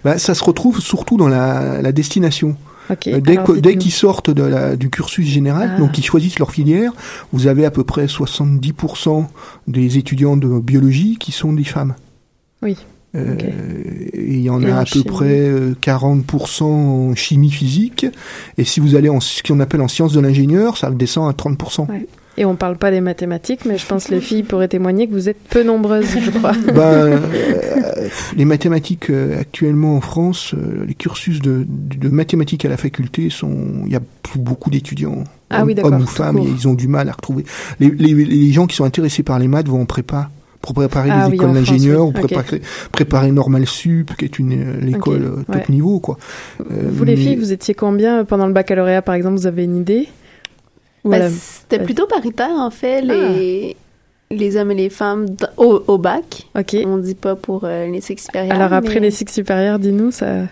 [0.04, 2.58] Bah, ça se retrouve surtout dans la, la destination.
[2.92, 5.80] Euh, dès alors que- dès qu'ils sortent de la, du cursus général, Ah.
[5.80, 6.92] donc qu'ils choisissent leur filière,
[7.32, 9.28] vous avez à peu près 70%
[9.70, 11.96] des étudiants de biologie qui sont des femmes.
[12.62, 12.76] Oui.
[13.16, 13.36] Euh,
[14.14, 18.06] il y en Et a à peu chimie près euh, 40% en chimie physique.
[18.58, 21.34] Et si vous allez en ce qu'on appelle en sciences de l'ingénieur, ça descend à
[21.34, 21.90] 30%.
[21.90, 22.08] Ouais.
[22.36, 25.14] Et on parle pas des mathématiques, mais je pense que les filles pourraient témoigner que
[25.14, 26.54] vous êtes peu nombreuses, je crois.
[26.74, 27.20] Ben, euh,
[28.36, 33.30] les mathématiques euh, actuellement en France, euh, les cursus de, de mathématiques à la faculté
[33.30, 36.44] sont, il y a plus beaucoup d'étudiants, Ah hommes, oui, d'accord, hommes ou femmes, et
[36.44, 37.46] ils ont du mal à retrouver.
[37.80, 40.32] Les, les, les gens qui sont intéressés par les maths vont en prépa
[40.64, 42.10] pour préparer Ah les oui, écoles d'ingénieurs oui.
[42.10, 45.64] ou préparer, préparer Normal Sup, qui est une euh, l'école Ok, euh, top ouais.
[45.70, 46.18] niveau, quoi.
[46.72, 49.36] Euh, vous, les mais- filles, vous étiez combien pendant le baccalauréat, par exemple?
[49.38, 50.08] Vous avez une idée?
[51.06, 53.14] La- C'était plutôt paritaire, en fait, Ah.
[53.14, 53.76] les,
[54.32, 55.26] les hommes et les femmes
[55.58, 56.48] au, au bac.
[56.58, 56.78] Ok.
[56.86, 58.56] On dit pas pour euh, les cycles supérieurs.
[58.56, 60.44] Alors après mais- les cycles supérieurs, dis-nous, ça...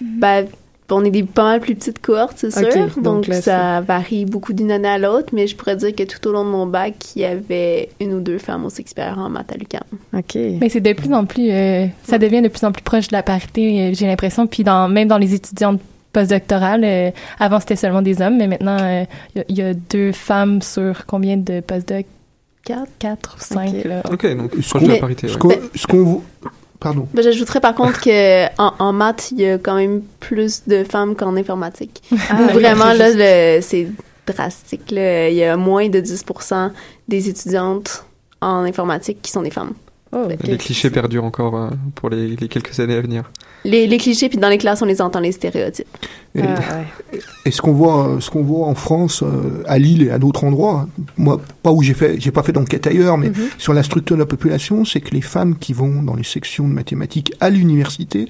[0.00, 0.46] Ben,
[0.90, 2.68] on est des pas mal plus petites cohortes, c'est sûr.
[2.96, 6.02] donc Donc, là, ça varie beaucoup d'une année à l'autre, mais je pourrais dire que
[6.04, 8.88] tout au long de mon bac, il y avait une ou deux femmes au cycle
[8.90, 9.82] supérieur en maths à l'UQAM.
[10.16, 10.34] Ok.
[10.60, 13.12] Mais c'est de plus en plus, euh, ça devient de plus en plus proche de
[13.14, 14.46] la parité, euh, j'ai l'impression.
[14.46, 15.80] Puis dans, même dans les étudiantes
[16.12, 19.62] postdoctorales, euh, avant c'était seulement des hommes, mais maintenant euh, il y a- il y,
[19.62, 22.06] a deux femmes sur combien de postdocs
[22.64, 23.68] Quatre, quatre ou cinq.
[23.76, 23.84] Ok.
[23.84, 24.02] Là.
[24.12, 25.28] Ok, donc proche de la parité.
[25.28, 25.38] Ce ouais.
[25.38, 26.24] qu'on, ce qu'on vo-
[26.80, 27.08] pardon.
[27.14, 30.84] Ben, J'ajouterais par contre que en, en maths, il y a quand même plus de
[30.84, 32.02] femmes qu'en informatique.
[32.30, 33.88] Ah, vraiment, c'est là, c'est
[34.26, 34.90] drastique.
[34.90, 35.28] là.
[35.28, 36.24] Il y a moins de 10
[37.08, 38.04] des étudiantes
[38.40, 39.72] en informatique qui sont des femmes.
[40.12, 40.28] Oh.
[40.44, 43.30] Les clichés perdurent encore euh, pour les, les quelques années à venir.
[43.64, 45.86] Les, les clichés, puis dans les classes, on les entend, les stéréotypes.
[46.36, 46.54] Et, Ah,
[47.12, 47.18] ouais.
[47.44, 50.18] et ce qu'on voit, euh, ce qu'on voit en France, euh, à Lille et à
[50.18, 53.34] d'autres endroits, moi, pas où j'ai fait, j'ai pas fait d'enquête ailleurs, mais Mhm.
[53.58, 56.68] sur la structure de la population, c'est que les femmes qui vont dans les sections
[56.68, 58.28] de mathématiques à l'université,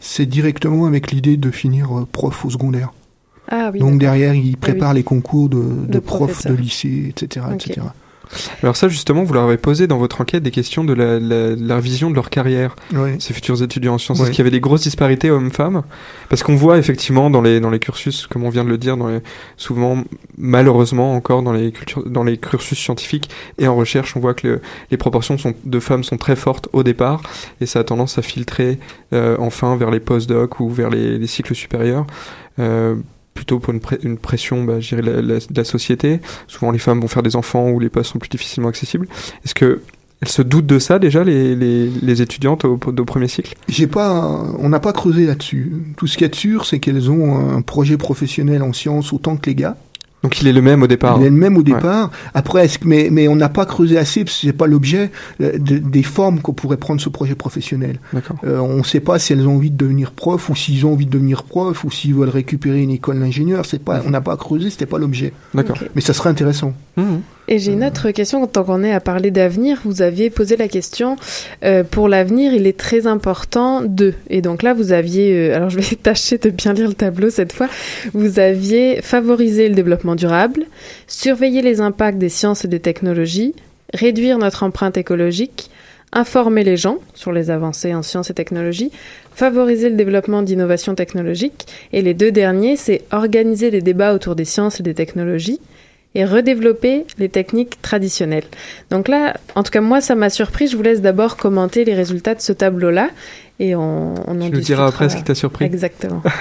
[0.00, 2.92] c'est directement avec l'idée de finir prof au secondaire.
[3.50, 3.80] Ah oui.
[3.80, 7.80] Donc derrière, ils préparent les concours de, de De profs de lycée, etc., etc.
[8.62, 11.54] Alors ça, justement, vous leur avez posé dans votre enquête des questions de la, la,
[11.56, 12.76] la vision de leur carrière,
[13.18, 14.18] ces futurs étudiants en sciences.
[14.24, 15.82] Est-ce qu'il y avait des grosses disparités hommes-femmes?
[16.28, 18.96] Parce qu'on voit effectivement dans les, dans les cursus, comme on vient de le dire,
[18.96, 19.20] dans les,
[19.56, 20.04] souvent,
[20.36, 24.46] malheureusement encore dans les, cultures, dans les cursus scientifiques et en recherche, on voit que
[24.46, 24.60] le-
[24.90, 27.22] les proportions sont, de femmes sont très fortes au départ
[27.60, 28.78] et ça a tendance à filtrer
[29.12, 32.06] euh, enfin vers les post-doc ou vers les, les cycles supérieurs.
[32.58, 32.94] Euh,
[33.38, 36.20] plutôt pour une, pression, bah, je dirais, la- de société.
[36.48, 39.06] Souvent, les femmes vont faire des enfants ou les postes sont plus difficilement accessibles.
[39.44, 39.80] Est-ce que
[40.20, 43.54] elles se doutent de ça déjà, les, les, étudiantes au, premier cycle?
[43.92, 45.72] Pas, on n'a pas creusé là-dessus.
[45.96, 49.12] Tout ce qu'il y a de sûr, c'est qu'elles ont un projet professionnel en sciences
[49.12, 49.76] autant que les gars.
[50.24, 51.16] Donc il est le même au départ.
[51.20, 51.64] Il est le même au Ouais.
[51.64, 52.10] départ.
[52.34, 55.12] Après, est-ce que, mais, mais on n'a pas creusé assez parce que c'est pas l'objet
[55.40, 58.00] euh, de- des formes qu'on pourrait prendre ce projet professionnel.
[58.12, 58.36] D'accord.
[58.44, 60.92] Euh, on ne sait pas si elles ont envie de devenir prof ou s'ils ont
[60.92, 63.64] envie de devenir prof ou s'ils veulent récupérer une école d'ingénieur.
[63.64, 65.32] C'est pas, on n'a pas creusé, c'était pas l'objet.
[65.54, 65.78] D'accord.
[65.94, 66.72] Mais ça serait intéressant.
[66.96, 67.20] Mhm.
[67.50, 70.68] Et j'ai une autre question, tant qu'on est à parler d'avenir, vous aviez posé la
[70.68, 71.16] question,
[71.64, 75.70] euh, pour l'avenir, il est très important de, et donc là vous aviez, euh, alors
[75.70, 77.68] je vais tâcher de bien lire le tableau cette fois,
[78.12, 80.66] vous aviez favorisé le développement durable,
[81.06, 83.54] surveiller les impacts des sciences et des technologies,
[83.94, 85.70] réduire notre empreinte écologique,
[86.12, 88.90] informer les gens sur les avancées en sciences et technologies,
[89.34, 94.44] favoriser le développement d'innovations technologiques, et les deux derniers, c'est organiser les débats autour des
[94.44, 95.60] sciences et des technologies,
[96.14, 98.46] et redévelopper les techniques traditionnelles.
[98.90, 100.66] Donc là, en tout cas moi, ça m'a surpris.
[100.66, 103.10] Je vous laisse d'abord commenter les résultats de ce tableau-là
[103.60, 104.60] et on, on en Tu nous discutera.
[104.60, 105.64] diras après ce qui t'a surpris.
[105.64, 106.22] Exactement.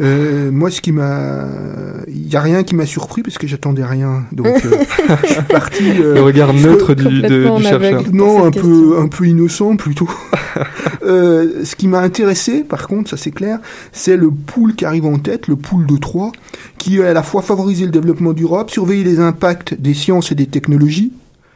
[0.00, 1.48] Euh, moi, ce qui m'a,
[2.06, 4.22] il y a rien qui m'a surpris parce que j'attendais rien.
[4.30, 4.76] Donc, euh,
[5.24, 5.82] je suis parti.
[6.00, 8.02] euh, Le regard neutre du, de- du chercheur.
[8.12, 10.08] Non, un peu, un peu innocent plutôt.
[11.04, 13.60] Euh, ce qui m'a intéressé, par contre, ça c'est clair,
[13.92, 16.32] c'est le pool qui arrive en tête, le pool de 3,
[16.76, 20.46] qui à la fois favoriser le développement d'Europe, surveiller les impacts des sciences et des
[20.48, 21.12] technologies,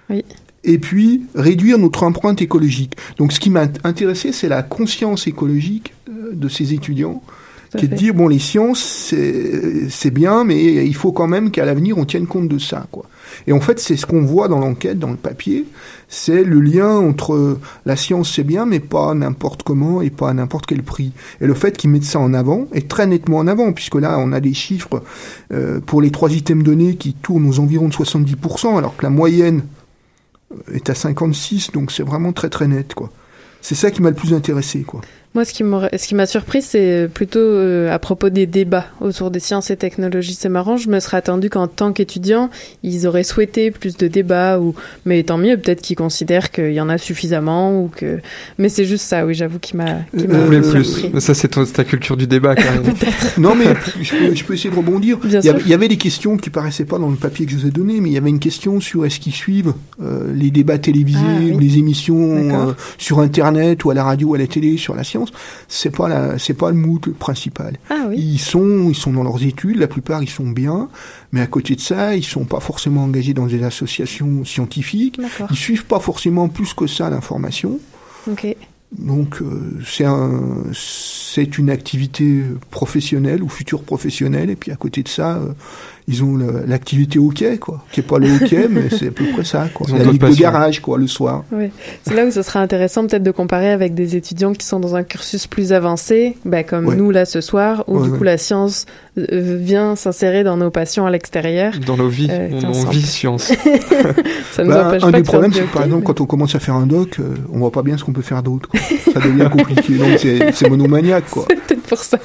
[0.09, 0.25] Oui.
[0.65, 2.97] Et puis réduire notre empreinte écologique.
[3.19, 7.23] Donc ce qui m'a intéressé, c'est la conscience écologique euh, de ces étudiants,
[7.77, 8.03] qui est de fait.
[8.03, 9.15] dire, bon, les sciences,
[9.89, 13.05] c'est bien, mais il faut quand même qu'à l'avenir, on tienne compte de ça, quoi.
[13.47, 15.65] Et en fait, c'est ce qu'on voit dans l'enquête, dans le papier,
[16.09, 20.35] c'est le lien entre la science, c'est bien, mais pas n'importe comment et pas à
[20.35, 21.13] n'importe quel prix.
[21.41, 24.19] Et le fait qu'ils mettent ça en avant, et très nettement en avant, puisque là,
[24.19, 25.03] on a des chiffres
[25.53, 29.11] euh, pour les trois items donnés qui tournent aux environs de 70%, alors que la
[29.11, 29.63] moyenne
[30.73, 33.11] est à 56, donc c'est vraiment très très net, quoi.
[33.61, 35.01] C'est ça qui m'a le plus intéressé, quoi.
[35.35, 38.85] Moi, ce qui m'aurait- ce qui m'a surpris, c'est plutôt euh, à propos des débats
[39.01, 40.35] autour des sciences et technologies.
[40.39, 42.51] C'est marrant, je me serais attendu qu'en tant qu'étudiant,
[42.83, 44.75] ils auraient souhaité plus de débats, ou
[45.07, 48.19] mais tant mieux, peut-être qu'ils considèrent qu'il y en a suffisamment, ou que.
[48.59, 50.01] Mais c'est juste ça, oui, j'avoue, qui m'a.
[50.15, 51.09] qui Euh, m'a Vous voulez surpris.
[51.11, 51.21] plus.
[51.23, 52.83] Ça, c'est ta culture du débat, Karine.
[53.39, 55.17] Non, mais je peux, je peux essayer de rebondir.
[55.17, 55.67] Bien il, y avait, sûr.
[55.67, 57.71] il y avait des questions qui paraissaient pas dans le papier que je vous ai
[57.71, 61.19] donné, mais il y avait une question sur est-ce qu'ils suivent euh, les débats télévisés
[61.27, 61.53] Ah, oui.
[61.53, 64.95] ou les émissions euh, sur Internet ou à la radio ou à la télé sur
[64.95, 65.22] la science.
[65.69, 67.77] C'est pas la, c'est pas le mood principal.
[67.91, 68.17] Ah oui.
[68.19, 70.89] Ils sont, ils sont dans leurs études, la plupart ils sont bien,
[71.33, 75.21] mais à côté de ça, ils sont pas forcément engagés dans des associations scientifiques.
[75.51, 77.79] Ils suivent pas forcément plus que ça l'information.
[78.99, 80.43] Donc euh, c'est un,
[80.75, 85.53] c'est une activité professionnelle ou future professionnelle et puis à côté de ça euh,
[86.09, 86.37] ils ont
[86.67, 89.87] l'activité hockey quoi, qui est pas le hockey mais c'est à peu près ça quoi.
[89.89, 90.41] Ils ont La ligue de passions.
[90.43, 91.45] garage quoi le soir.
[91.53, 91.71] Ouais.
[92.03, 94.97] C'est là où ce sera intéressant peut-être de comparer avec des étudiants qui sont dans
[94.97, 96.97] un cursus plus avancé, ben, comme Ouais.
[96.97, 98.19] nous là ce soir, où Ouais, du ouais.
[98.19, 98.87] coup la science
[99.19, 101.73] euh, vient s'insérer dans nos passions à l'extérieur.
[101.87, 103.53] Dans nos vies, Euh, on, on ça- vit science.
[104.53, 106.07] Ça nous Bah, empêche un pas des de faire problèmes c'est que par exemple mais-
[106.07, 108.23] quand on commence à faire un doc, euh, on voit pas bien ce qu'on peut
[108.23, 108.69] faire d'autre.
[108.69, 108.81] quoi.
[109.13, 111.45] Ça devient compliqué donc c'est c'est monomaniaque quoi.
[111.47, 112.19] peut-être pour ça.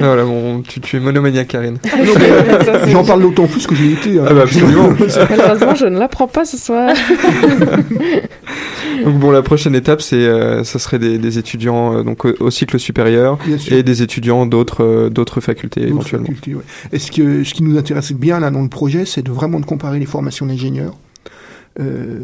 [0.00, 1.78] voilà, bon, tu, tu es monomaniaque, Karine.
[2.88, 4.18] J'en parle d'autant plus que j'ai été.
[4.18, 4.24] hein.
[4.28, 4.90] Ah bah absolument.
[5.30, 6.94] Malheureusement, je ne l'apprends pas ce soir.
[9.04, 12.32] donc bon, la prochaine étape, c'est, euh, ça serait des, des étudiants euh, donc au,
[12.40, 13.38] au cycle supérieur
[13.70, 16.26] et des étudiants d'autres euh, d'autres facultés éventuellement.
[16.26, 16.62] facultés, ouais.
[16.92, 19.60] Et ce, que, ce qui nous intéresse bien là dans le projet, c'est de vraiment
[19.60, 20.94] de comparer les formations d'ingénieurs.
[21.80, 22.18] Euh,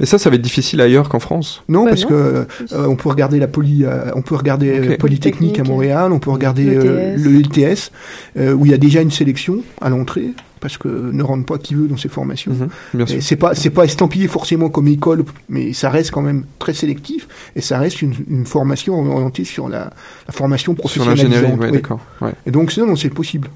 [0.00, 1.62] Et ça, ça va être difficile ailleurs qu'en France.
[1.68, 2.08] non, Bah parce non.
[2.08, 4.96] que euh, on peut regarder la poly, euh, on peut regarder.
[4.98, 7.22] Polytechnique à Montréal, on peut regarder le euh, TS.
[7.24, 7.90] le LTS,
[8.38, 11.58] euh, où il y a déjà une sélection à l'entrée, parce que ne rentre pas
[11.58, 12.52] qui veut dans ces formations.
[12.98, 16.72] Et c'est pas c'est pas estampillé forcément comme école, mais ça reste quand même très
[16.74, 19.90] sélectif et ça reste une, une formation orientée sur la,
[20.26, 21.16] la formation Sur professionnelle.
[21.30, 22.00] l'ingénierie, ouais, d'accord.
[22.20, 22.32] Ouais.
[22.46, 23.48] Et donc c'est non, c'est possible.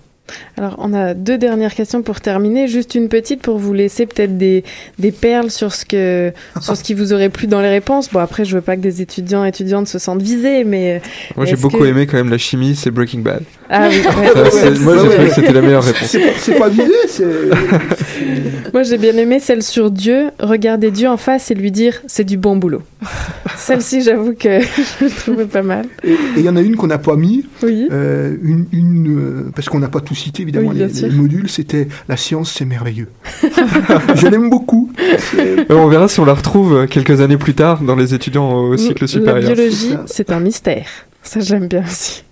[0.57, 2.68] Alors, on a deux dernières questions pour terminer.
[2.68, 4.64] Juste une petite pour vous laisser peut-être des,
[4.99, 8.11] des perles sur ce, que, sur ce qui vous aurait plu dans les réponses.
[8.11, 11.01] Bon, après, je veux pas que des étudiants et étudiantes se sentent visés, mais.
[11.37, 13.43] Moi, j'ai beaucoup que- aimé quand même la chimie, c'est Breaking Bad.
[13.70, 14.33] Ah oui, ouais.
[14.35, 16.16] Ça, c'est- moi, j'ai trouvé que c'était la meilleure réponse.
[16.39, 17.24] C'est pas visé, c'est.
[18.74, 20.31] Moi, j'ai bien aimé celle sur Dieu.
[20.41, 22.83] Regarder Dieu en face et lui dire c'est du bon boulot.
[23.57, 25.87] Celle-ci, j'avoue que je le trouvais pas mal.
[26.05, 27.89] Et il y en a une qu'on n'a pas mis, Oui.
[27.91, 31.89] euh, une, une, euh, parce qu'on n'a pas tout cité évidemment Oui, les, modules, c'était
[32.09, 33.09] la science c'est merveilleux.
[34.14, 34.93] Je l'aime beaucoup.
[35.39, 38.53] Euh, on verra si on la retrouve euh, quelques années plus tard dans les étudiants
[38.53, 39.53] au cycle La supérieur.
[39.55, 40.87] biologie, C'est un mystère.
[41.23, 42.25] Ça, j'aime bien aussi.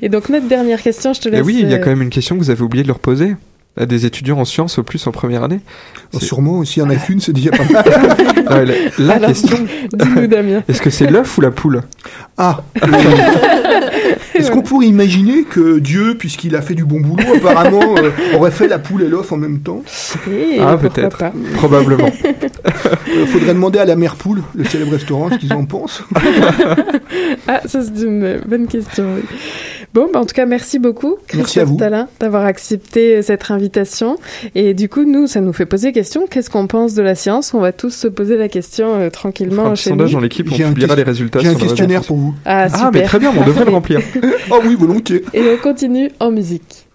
[0.00, 1.40] Et donc, notre dernière question, je te laisse.
[1.40, 2.88] Et oui, il y a euh, quand même une question que vous avez oublié de
[2.88, 3.34] leur poser
[3.76, 5.60] à des étudiants en sciences au plus en première année.
[6.12, 7.84] Oh, sûrement, s'il y en a qu'une, c'est déjà pas mal.
[8.46, 9.56] Ah, la la Alors, question,
[9.94, 10.62] Dis-nous, Damien.
[10.68, 11.80] est-ce que c'est l'œuf ou la poule?
[12.36, 12.62] Ah
[14.42, 18.50] Est-ce qu'on pourrait imaginer que Dieu, puisqu'il a fait du bon boulot, apparemment, euh, aurait
[18.50, 19.82] fait la poule et l'œuf en même temps?
[20.30, 21.24] Eh, Ah, peut-être.
[21.54, 22.10] Probablement.
[23.14, 26.02] Il faudrait demander à la mère poule, le célèbre restaurant, ce qu'ils en pensent.
[27.46, 29.22] Ah, ça, c'est une bonne question, oui.
[29.94, 31.76] Bon, bah, en tout cas, merci beaucoup, Christophe.
[31.76, 34.16] Talin, d'avoir accepté euh, cette invitation.
[34.54, 36.26] Et du coup, nous, ça nous fait poser question.
[36.26, 37.52] Qu'est-ce qu'on pense de la science?
[37.52, 40.14] On va tous se poser la question euh, On fera tranquillement un chez sondage nous.
[40.14, 42.34] dans l'équipe, on un publiera les résultats J'ai un sur le réseau questionnaire pour vous.
[42.46, 43.08] Ah, Ah, mais super.
[43.08, 44.00] très bien, on devrait le remplir.
[44.50, 45.24] Ah oui, volontiers.
[45.34, 46.86] Et on continue en musique.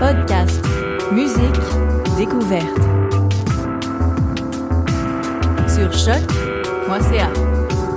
[0.00, 0.64] Podcast,
[1.12, 1.60] musique,
[2.16, 2.64] découverte.
[5.68, 7.28] Sur choc.ca.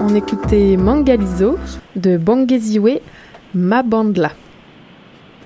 [0.01, 1.57] On écoutait Mangalizo
[1.95, 2.99] de Bangeziwe
[3.55, 4.31] Mabandla.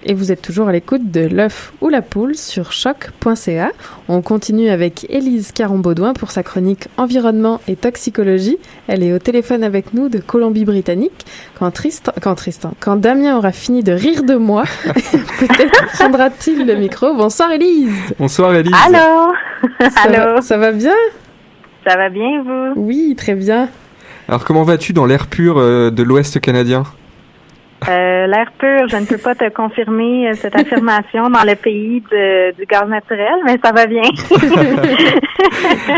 [0.08, 3.72] Et vous êtes toujours à l'écoute de l'œuf ou la poule sur choc.ca.
[4.08, 8.58] On continue avec Élise Caron-Baudouin pour sa chronique Environnement et toxicologie.
[8.88, 11.26] Elle est au téléphone avec nous de Colombie-Britannique.
[11.60, 14.64] Quand Tristan, quand Tristan, quand Damien aura fini de rire de moi,
[15.39, 17.14] peut-être prendra-t-il le micro.
[17.14, 18.14] Bonsoir Élise.
[18.18, 18.74] Bonsoir Élise.
[18.86, 19.34] Allô
[19.82, 20.95] Ça Allô va, ça va bien?
[21.86, 22.82] Ça va bien, vous?
[22.82, 23.68] Oui, très bien.
[24.30, 26.84] Alors comment vas-tu dans l'air pur euh, de l'Ouest canadien?
[27.88, 32.01] Euh, L'air pur, je ne peux pas te confirmer euh, cette affirmation dans le pays
[32.11, 34.01] de- du gaz naturel, mais ça va bien.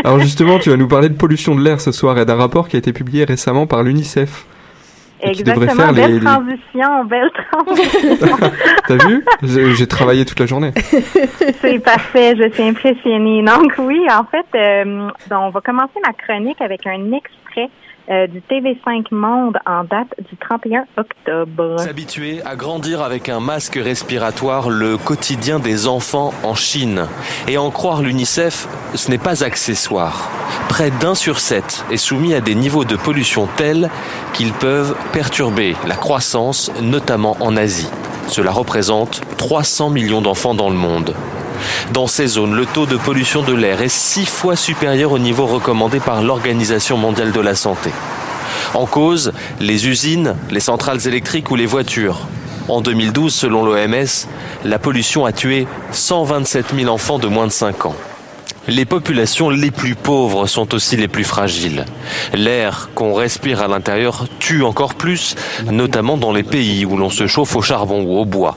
[0.04, 2.68] Alors justement, tu vas nous parler de pollution de l'air ce soir et d'un rapport
[2.68, 4.46] qui a été publié récemment par l'UNICEF.
[5.22, 8.26] Exactement, les- belle transition, belle transition.
[8.88, 9.22] T'as vu?
[9.76, 10.72] J'ai travaillé toute la journée.
[11.60, 13.42] C'est parfait, je suis impressionnée.
[13.42, 17.68] Donc oui, en fait, euh, on va commencer ma chronique avec un extrait
[18.08, 21.78] euh, du TV5 Monde en date du 31 octobre.
[21.78, 27.06] S'habituer à grandir avec un masque respiratoire, le quotidien des enfants en Chine.
[27.48, 30.30] Et en croire l'UNICEF, ce n'est pas accessoire.
[30.68, 33.90] Près d'un sur sept est soumis à des niveaux de pollution tels
[34.32, 37.90] qu'ils peuvent perturber la croissance, notamment en Asie.
[38.28, 41.14] Cela représente 300 millions d'enfants dans le monde.
[41.92, 45.46] Dans ces zones, le taux de pollution de l'air est six fois supérieur au niveau
[45.46, 47.90] recommandé par l'Organisation mondiale de la santé.
[48.74, 52.26] En cause, les usines, les centrales électriques ou les voitures.
[52.68, 54.28] En 2012, selon l'OMS,
[54.64, 57.96] la pollution a tué 127 000 enfants de moins de 5 ans.
[58.68, 61.86] Les populations les plus pauvres sont aussi les plus fragiles.
[62.34, 65.34] L'air qu'on respire à l'intérieur tue encore plus,
[65.68, 68.56] notamment dans les pays où l'on se chauffe au charbon ou au bois.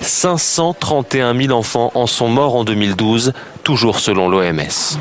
[0.00, 4.98] 531 000 enfants en sont morts en 2012, toujours selon l'OMS.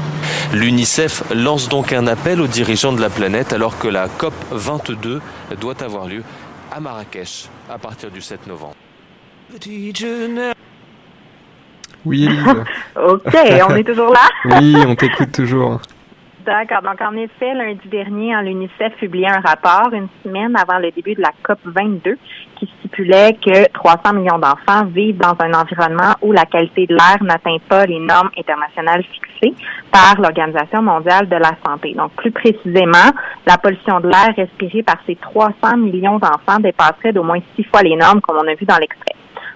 [0.53, 5.21] L'UNICEF lance donc un appel aux dirigeants de la planète alors que la COP 22
[5.59, 6.24] doit avoir lieu
[6.71, 8.76] à Marrakech à partir du 7 novembre.
[12.05, 12.28] Oui.
[12.95, 13.38] OK,
[13.69, 14.30] on est toujours là?
[14.45, 15.80] Oui, on t'écoute toujours.
[16.45, 16.81] D'accord.
[16.81, 21.15] Donc, en effet, lundi dernier, hein, l'UNICEF publiait un rapport une semaine avant le début
[21.15, 22.17] de la COP 22
[22.57, 27.17] qui stipulait que 300 millions d'enfants vivent dans un environnement où la qualité de l'air
[27.21, 29.53] n'atteint pas les normes internationales fixées
[29.89, 31.93] par l'Organisation mondiale de la santé.
[31.93, 33.11] Donc, plus précisément,
[33.47, 37.83] la pollution de l'air respirée par ces 300 millions d'enfants dépasserait d'au moins six fois
[37.83, 39.12] les normes, comme on a vu dans l'extrait.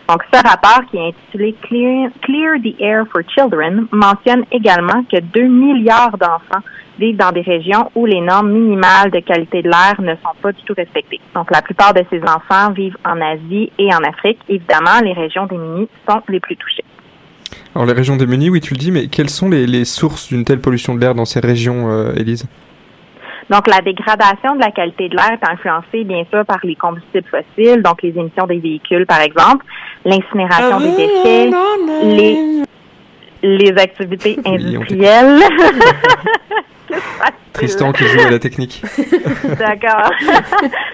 [0.08, 5.20] Donc, ce rapport qui est intitulé Clear, Clear the Air for Children mentionne également que
[5.20, 6.64] 2 milliards d'enfants
[6.97, 10.53] vivent dans des régions où les normes minimales de qualité de l'air ne sont pas
[10.53, 11.20] du tout respectées.
[11.36, 14.39] Donc, la plupart de ces enfants vivent en Asie et en Afrique.
[14.47, 16.86] Évidemment, les régions démunies sont les plus touchées.
[17.76, 20.60] Alors les régions démunies, oui, tu le dis, mais quelles sont les, sources d'une telle
[20.60, 22.47] pollution de l'air dans ces régions, euh, Élise?
[23.50, 27.28] Donc, la dégradation de la qualité de l'air est influencée, bien sûr, par les combustibles
[27.30, 29.66] fossiles, donc les émissions des véhicules, par exemple,
[30.04, 31.50] l'incinération des déchets,
[32.04, 32.64] les,
[33.43, 35.39] les activités industrielles.
[37.54, 38.82] Tristan qui joue à la technique.
[39.58, 40.12] D'accord.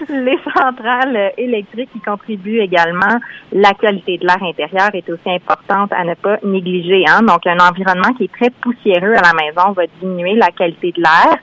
[0.08, 3.20] les centrales électriques qui contribuent également.
[3.52, 7.04] La qualité de l'air intérieur est aussi importante à ne pas négliger.
[7.08, 7.22] Hein?
[7.22, 11.02] Donc, un environnement qui est très poussiéreux à la maison va diminuer la qualité de
[11.02, 11.38] l'air.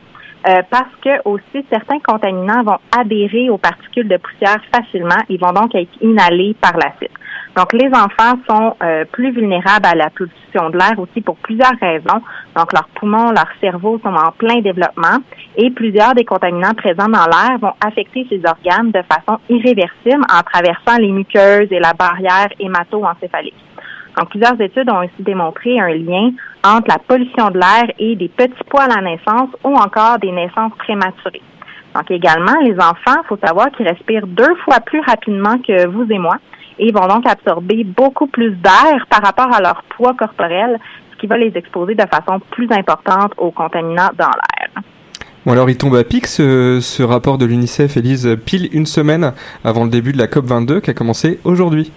[0.48, 5.22] Euh, parce que aussi certains contaminants vont adhérer aux particules de poussière facilement.
[5.30, 7.12] Ils vont donc être inhalés par la suite.
[7.56, 11.78] Donc, les enfants sont euh, plus vulnérables à la pollution de l'air aussi pour plusieurs
[11.82, 12.22] raisons.
[12.56, 15.18] Donc, leurs poumons, leurs cerveaux sont en plein développement
[15.58, 20.42] et plusieurs des contaminants présents dans l'air vont affecter ces organes de façon irréversible en
[20.44, 23.54] traversant les muqueuses et la barrière hémato-encéphalique.
[24.18, 26.32] Donc, plusieurs études ont aussi démontré un lien
[26.64, 30.32] entre la pollution de l'air et des petits poids à la naissance ou encore des
[30.32, 31.42] naissances prématurées.
[31.96, 36.06] Donc, également, les enfants, il faut savoir qu'ils respirent deux fois plus rapidement que vous
[36.10, 36.38] et moi
[36.80, 40.80] et vont donc absorber beaucoup plus d'air par rapport à leur poids corporel,
[41.12, 44.84] ce qui va les exposer de façon plus importante aux contaminants dans l'air.
[45.46, 49.34] Bon alors il tombe à pic ce, rapport de l'UNICEF, Élise, pile une semaine
[49.64, 51.92] avant le début de la COP22 qui a commencé aujourd'hui.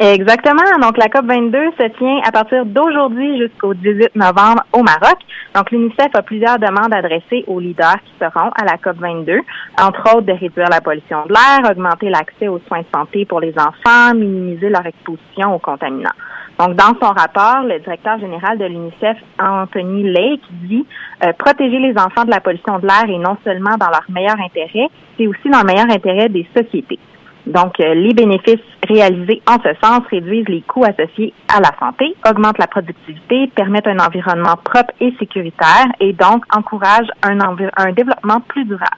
[0.00, 0.62] Exactement.
[0.82, 5.18] Donc, la COP 22 se tient à partir d'aujourd'hui jusqu'au 18 novembre au Maroc.
[5.54, 9.38] Donc, l'UNICEF a plusieurs demandes adressées aux leaders qui seront à la COP 22,
[9.80, 13.38] entre autres de réduire la pollution de l'air, augmenter l'accès aux soins de santé pour
[13.38, 16.10] les enfants, minimiser leur exposition aux contaminants.
[16.58, 20.84] Donc, dans son rapport, le directeur général de l'UNICEF, Anthony Lake, dit
[21.24, 24.36] euh, protéger les enfants de la pollution de l'air est non seulement dans leur meilleur
[24.44, 26.98] intérêt, c'est aussi dans le meilleur intérêt des sociétés.
[27.46, 32.14] Donc, euh, les bénéfices réalisés en ce sens réduisent les coûts associés à la santé,
[32.28, 38.40] augmentent la productivité, permettent un environnement propre et sécuritaire et donc encouragent un, un développement
[38.40, 38.96] plus durable.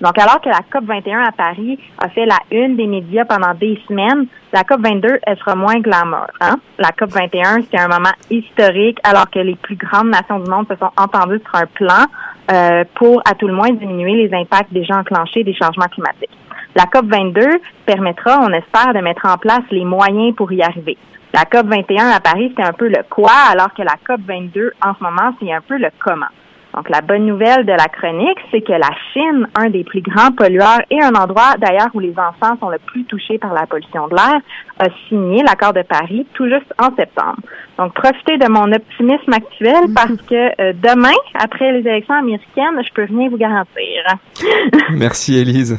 [0.00, 3.52] Donc, alors que la COP 21 à Paris a fait la une des médias pendant
[3.52, 6.26] des semaines, la COP 22, elle sera moins glamour.
[6.40, 6.56] Hein?
[6.78, 10.66] La COP 21, c'est un moment historique alors que les plus grandes nations du monde
[10.68, 12.06] se sont entendues sur un plan
[12.50, 16.30] euh, pour, à tout le moins, diminuer les impacts déjà enclenchés des changements climatiques.
[16.76, 20.96] La COP 22 permettra, on espère, de mettre en place les moyens pour y arriver.
[21.34, 24.72] La COP 21 à Paris, c'est un peu le quoi, alors que la COP 22
[24.84, 26.26] en ce moment, c'est un peu le comment.
[26.74, 30.30] Donc, la bonne nouvelle de la chronique, c'est que la Chine, un des plus grands
[30.30, 34.06] pollueurs et un endroit d'ailleurs où les enfants sont le plus touchés par la pollution
[34.08, 34.40] de l'air,
[34.78, 37.38] a signé l'accord de Paris tout juste en septembre.
[37.76, 42.92] Donc, profitez de mon optimisme actuel parce que euh, demain, après les élections américaines, je
[42.94, 44.04] peux rien vous garantir.
[44.90, 45.78] Merci Élise.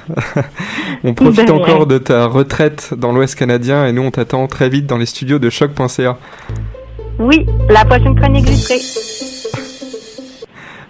[1.03, 4.69] on profite De encore de ta retraite dans l'Ouest canadien et nous on t'attend très
[4.69, 6.17] vite dans les studios de choc.ca.
[7.19, 9.40] Oui, la prochaine chronique illustrée.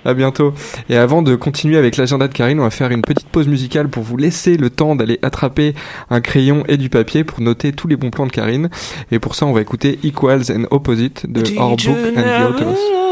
[0.03, 0.53] À bientôt.
[0.89, 3.87] Et avant de continuer avec l'agenda de Karine, on va faire une petite pause musicale
[3.87, 5.75] pour vous laisser le temps d'aller attraper
[6.09, 8.69] un crayon et du papier pour noter tous les bons plans de Karine.
[9.11, 13.10] Et pour ça, on va écouter Equals and Opposite de Our Book and the Autos.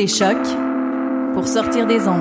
[0.00, 0.38] Écoutez Choc
[1.34, 2.19] pour sortir des ondes.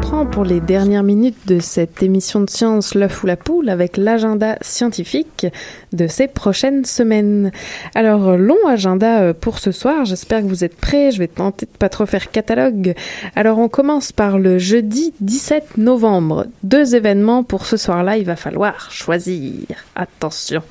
[0.00, 3.98] Reprend pour les dernières minutes de cette émission de science L'œuf ou la poule avec
[3.98, 5.46] l'agenda scientifique
[5.92, 7.52] de ces prochaines semaines.
[7.94, 11.66] Alors, long agenda euh, pour ce soir, j'espère que vous êtes prêts, je vais tenter
[11.66, 12.94] de pas trop faire catalogue.
[13.36, 16.46] Alors, on commence par le jeudi 17 novembre.
[16.62, 19.66] Deux événements pour ce soir-là, il va falloir choisir.
[19.96, 20.62] Attention.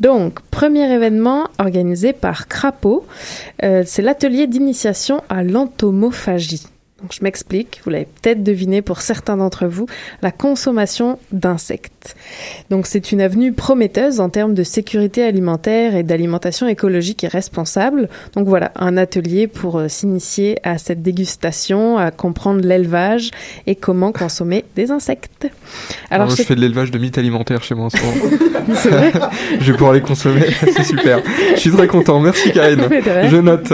[0.00, 3.04] Donc, premier événement organisé par Crapaud,
[3.64, 6.71] euh, c'est l'atelier d'initiation à l'entomophagie.
[7.02, 9.86] Donc, je m'explique, vous l'avez peut-être deviné pour certains d'entre vous,
[10.22, 12.14] la consommation d'insectes.
[12.70, 18.08] Donc c'est une avenue prometteuse en termes de sécurité alimentaire et d'alimentation écologique et responsable.
[18.34, 23.30] Donc voilà, un atelier pour euh, s'initier à cette dégustation, à comprendre l'élevage
[23.66, 25.48] et comment consommer des insectes.
[26.10, 28.36] Alors, Alors, je fais de l'élevage de mythes alimentaires chez moi en ce moment.
[28.74, 29.12] C'est vrai
[29.60, 30.46] je vais pouvoir les consommer,
[30.76, 31.20] c'est super.
[31.54, 32.88] Je suis très content, merci Karine.
[33.28, 33.72] Je note.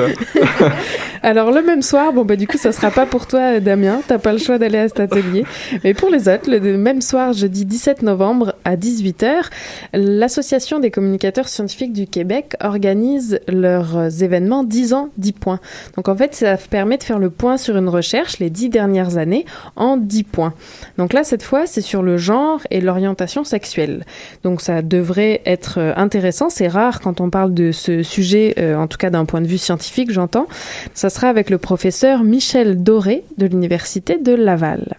[1.22, 4.00] Alors le même soir, bon bah du coup ça sera pas pour toi euh, Damien,
[4.06, 5.44] t'as pas le choix d'aller à cet atelier.
[5.84, 9.44] Mais pour les autres, le même soir, jeudi 17 novembre à 18h,
[9.92, 15.60] l'Association des communicateurs scientifiques du Québec organise leurs événements 10 ans 10 points.
[15.96, 19.16] Donc en fait ça permet de faire le point sur une recherche les 10 dernières
[19.16, 19.44] années
[19.76, 20.54] en 10 points.
[20.96, 24.04] Donc là cette fois c'est sur le genre et l'orientation sexuelle.
[24.44, 28.76] Donc ça devrait être euh, intéressant, c'est rare quand on parle de ce sujet, euh,
[28.76, 30.46] en tout cas d'un point de vue scientifique j'entends.
[30.94, 34.96] Ça sera avec le professeur Michel Doré de l'Université de Laval.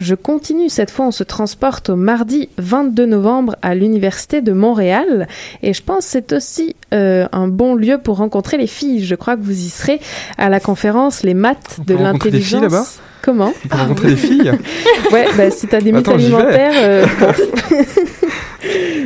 [0.00, 5.28] Je continue, cette fois on se transporte au mardi 22 novembre à l'Université de Montréal
[5.62, 9.04] et je pense que c'est aussi euh, un bon lieu pour rencontrer les filles.
[9.04, 10.00] Je crois que vous y serez
[10.38, 12.62] à la conférence Les maths de l'intelligence.
[12.62, 12.86] là-bas?
[13.22, 13.52] Comment?
[13.64, 14.52] On peut rencontrer des filles?
[15.12, 16.72] Ouais, bah, si t'as des mythes Attends, alimentaires.
[16.78, 17.32] euh, bon.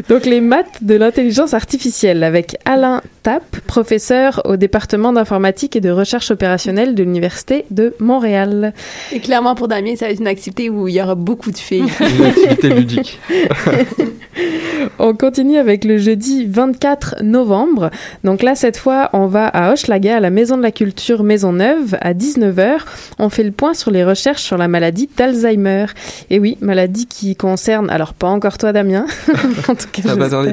[0.09, 5.91] Donc, les maths de l'intelligence artificielle avec Alain Tapp, professeur au département d'informatique et de
[5.91, 8.75] recherche opérationnelle de l'Université de Montréal.
[9.13, 11.57] Et clairement, pour Damien, ça va être une activité où il y aura beaucoup de
[11.57, 11.85] filles.
[12.01, 13.19] Une activité ludique.
[14.99, 17.91] On continue avec le jeudi 24 novembre.
[18.23, 21.97] Donc là, cette fois, on va à Hochelaga, à la Maison de la Culture Maisonneuve,
[22.01, 22.81] à 19h.
[23.19, 25.87] On fait le point sur les recherches sur la maladie d'Alzheimer.
[26.31, 29.07] Et oui, maladie qui concerne, alors pas encore toi, Damien.
[29.69, 30.03] en tout cas,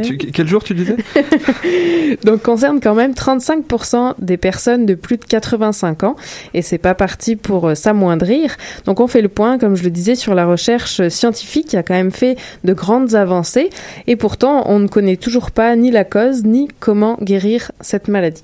[0.01, 0.97] tu- quel jour tu disais
[2.23, 6.15] Donc concerne quand même 35% des personnes de plus de 85 ans
[6.53, 8.55] et c'est pas parti pour euh, s'amoindrir.
[8.85, 11.83] Donc on fait le point, comme je le disais, sur la recherche scientifique qui a
[11.83, 13.69] quand même fait de grandes avancées
[14.07, 18.43] et pourtant on ne connaît toujours pas ni la cause ni comment guérir cette maladie.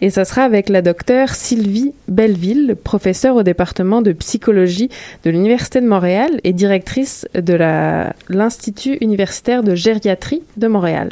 [0.00, 4.88] Et ça sera avec la docteure Sylvie Belleville, professeure au département de psychologie
[5.24, 7.58] de l'Université de Montréal et directrice de
[8.28, 11.10] l'Institut universitaire de gériatrie de Montréal.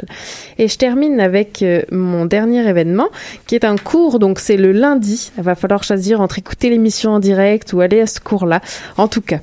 [0.57, 3.09] Et je termine avec euh, mon dernier événement,
[3.47, 5.31] qui est un cours, donc c'est le lundi.
[5.37, 8.61] Il va falloir choisir entre écouter l'émission en direct ou aller à ce cours-là.
[8.97, 9.39] En tout cas,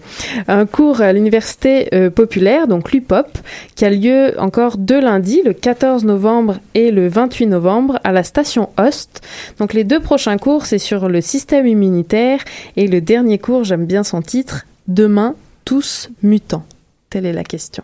[0.48, 3.38] un cours à l'université euh, populaire, donc l'UPOP,
[3.74, 8.22] qui a lieu encore deux lundis, le 14 novembre et le 28 novembre, à la
[8.22, 9.22] station Host.
[9.58, 12.40] Donc les deux prochains cours, c'est sur le système immunitaire,
[12.76, 16.64] et le dernier cours, j'aime bien son titre, Demain, tous mutants.
[17.10, 17.82] Telle est la question.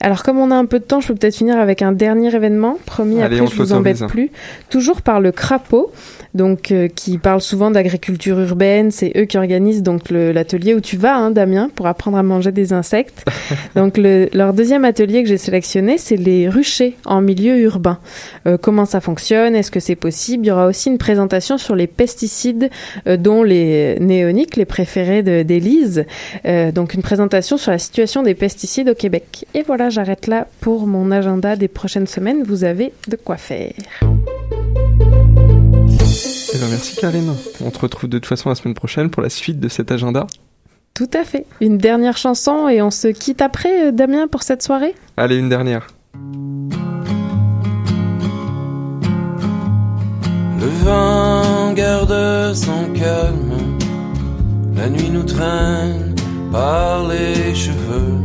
[0.00, 2.34] Alors, comme on a un peu de temps, je peux peut-être finir avec un dernier
[2.34, 2.78] événement.
[2.86, 4.30] Promis, Allez, après, je vous embête plus.
[4.70, 5.92] Toujours par le crapaud,
[6.34, 8.90] donc euh, qui parle souvent d'agriculture urbaine.
[8.90, 12.52] C'est eux qui organisent donc l'atelier où tu vas, hein, Damien, pour apprendre à manger
[12.52, 13.24] des insectes.
[13.74, 17.98] donc, le- leur deuxième atelier que j'ai sélectionné, c'est les ruchers en milieu urbain.
[18.46, 19.54] Euh, comment ça fonctionne?
[19.56, 20.44] Est-ce que c'est possible?
[20.44, 22.70] Il y aura aussi une présentation sur les pesticides,
[23.06, 26.04] euh, dont les néoniques, les préférés d'Élise.
[26.46, 29.46] Euh, donc, une présentation sur la situation des pesticides au Québec.
[29.54, 32.42] Et voilà, j'arrête là pour mon agenda des prochaines semaines.
[32.44, 33.72] Vous avez de quoi faire.
[36.52, 37.34] Eh ben, merci Karine.
[37.64, 40.26] On te retrouve de toute façon la semaine prochaine pour la suite de cet agenda.
[40.94, 41.46] Tout à fait.
[41.60, 44.94] Une dernière chanson et on se quitte après, euh, Damien, pour cette soirée?
[45.16, 45.86] Allez, une dernière.
[50.60, 53.78] Le vent garde son calme,
[54.76, 56.14] la nuit nous traîne
[56.52, 58.18] par les cheveux.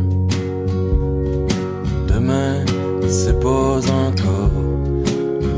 [2.07, 2.65] Demain,
[3.07, 4.51] c'est pas encore,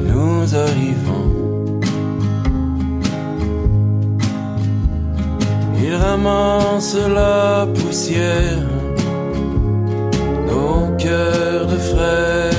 [0.03, 1.26] nous arrivons.
[5.79, 8.67] Il ramasse la poussière,
[10.47, 12.56] nos cœurs de frères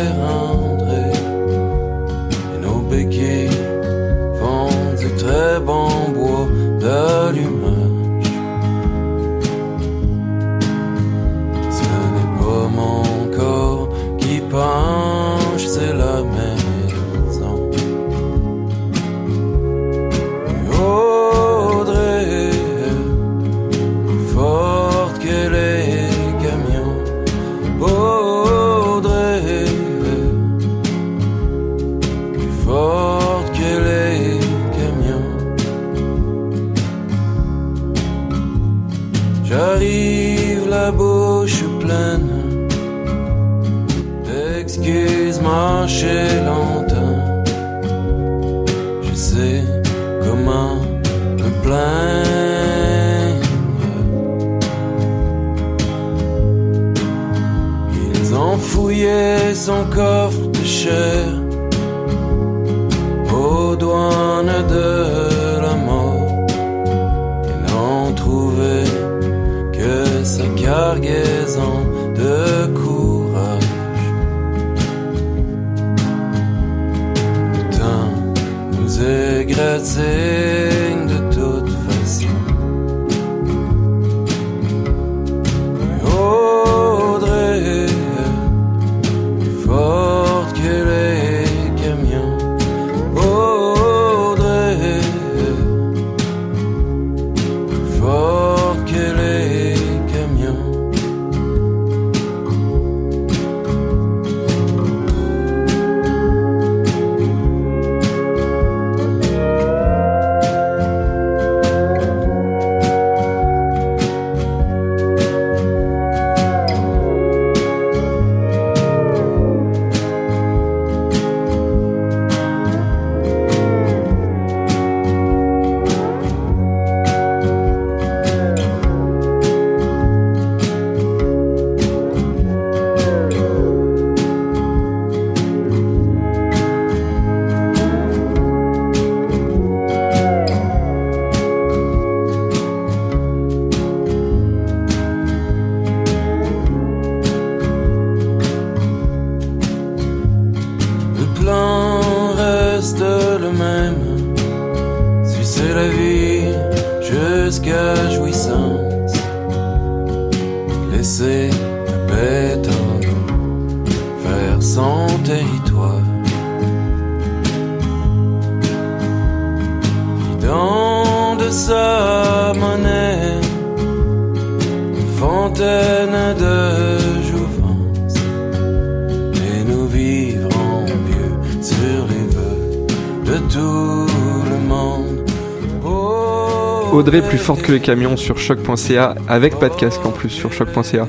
[187.10, 191.08] Plus forte que les camions sur choc.ca avec pas de casque en plus sur choc.ca.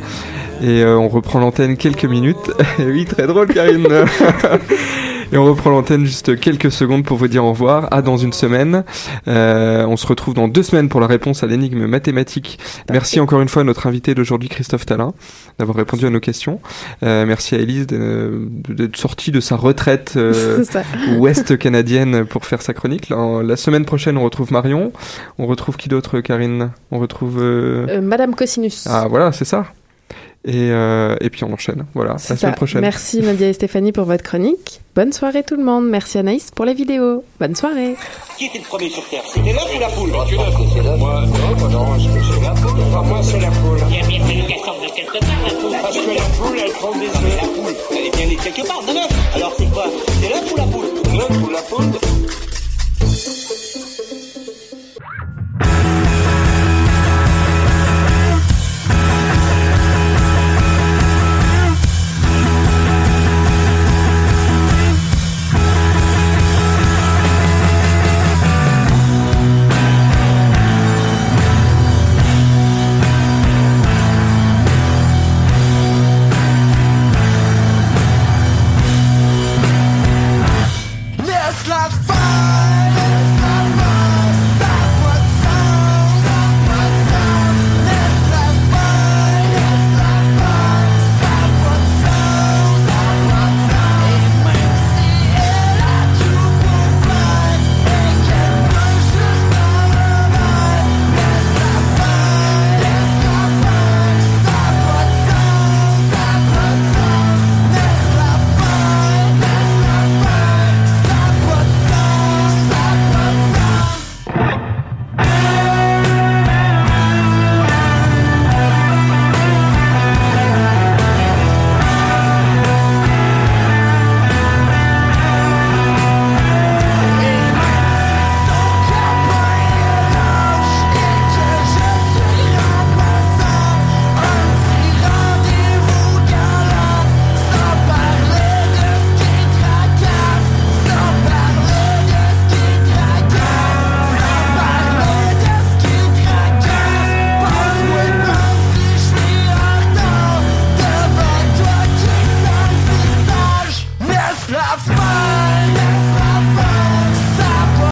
[0.64, 2.52] Et euh, on reprend l'antenne quelques minutes.
[2.80, 3.86] oui, très drôle Karine.
[5.32, 7.88] Et on reprend l'antenne juste quelques secondes pour vous dire au revoir.
[7.92, 8.84] À dans une semaine.
[9.28, 12.58] Euh, on se retrouve dans deux semaines pour la réponse à l'énigme mathématique.
[12.90, 15.14] Merci encore une fois à notre invité d'aujourd'hui, Christophe Talin,
[15.60, 16.60] d'avoir répondu à nos questions.
[17.04, 20.64] Euh, merci à Elise d'être sortie de sa retraite euh,
[21.20, 23.10] ouest canadienne pour faire sa chronique.
[23.10, 24.92] La, la semaine prochaine, on retrouve Marion.
[25.38, 26.72] On retrouve qui d'autre, Karine?
[26.90, 27.38] On retrouve...
[27.40, 28.88] euh, Euh, Madame Cosinus.
[28.90, 29.66] Ah voilà, c'est ça.
[30.46, 31.86] Et, euh, et puis on enchaîne.
[31.94, 32.56] Voilà, la C'est semaine ça.
[32.56, 32.80] prochaine.
[32.82, 34.80] Merci Nadia et Stéphanie pour votre chronique.
[34.96, 35.90] Bonne soirée tout le monde.
[35.90, 37.24] Merci Anaïs pour les vidéos.
[37.42, 37.96] Bonne soirée.
[38.38, 39.22] Qui était le premier sur Terre?
[39.34, 40.12] C'était l'œuf ou la poule?
[40.12, 40.26] Moi,
[41.70, 43.80] non, c'est la poule Enfin, moi, c'est la poule.
[43.90, 45.72] Il y a bien fallu qu'elle sorte de quelque part, la poule.
[45.82, 47.42] Parce que la poule, elle prend des œufs.
[47.42, 49.36] La poule, elle est bien née quelque part, de l'œuf.
[49.36, 49.86] Alors, c'est quoi?
[50.22, 50.86] C'est l'œuf ou la poule?
[51.18, 51.86] L'œuf ou la poule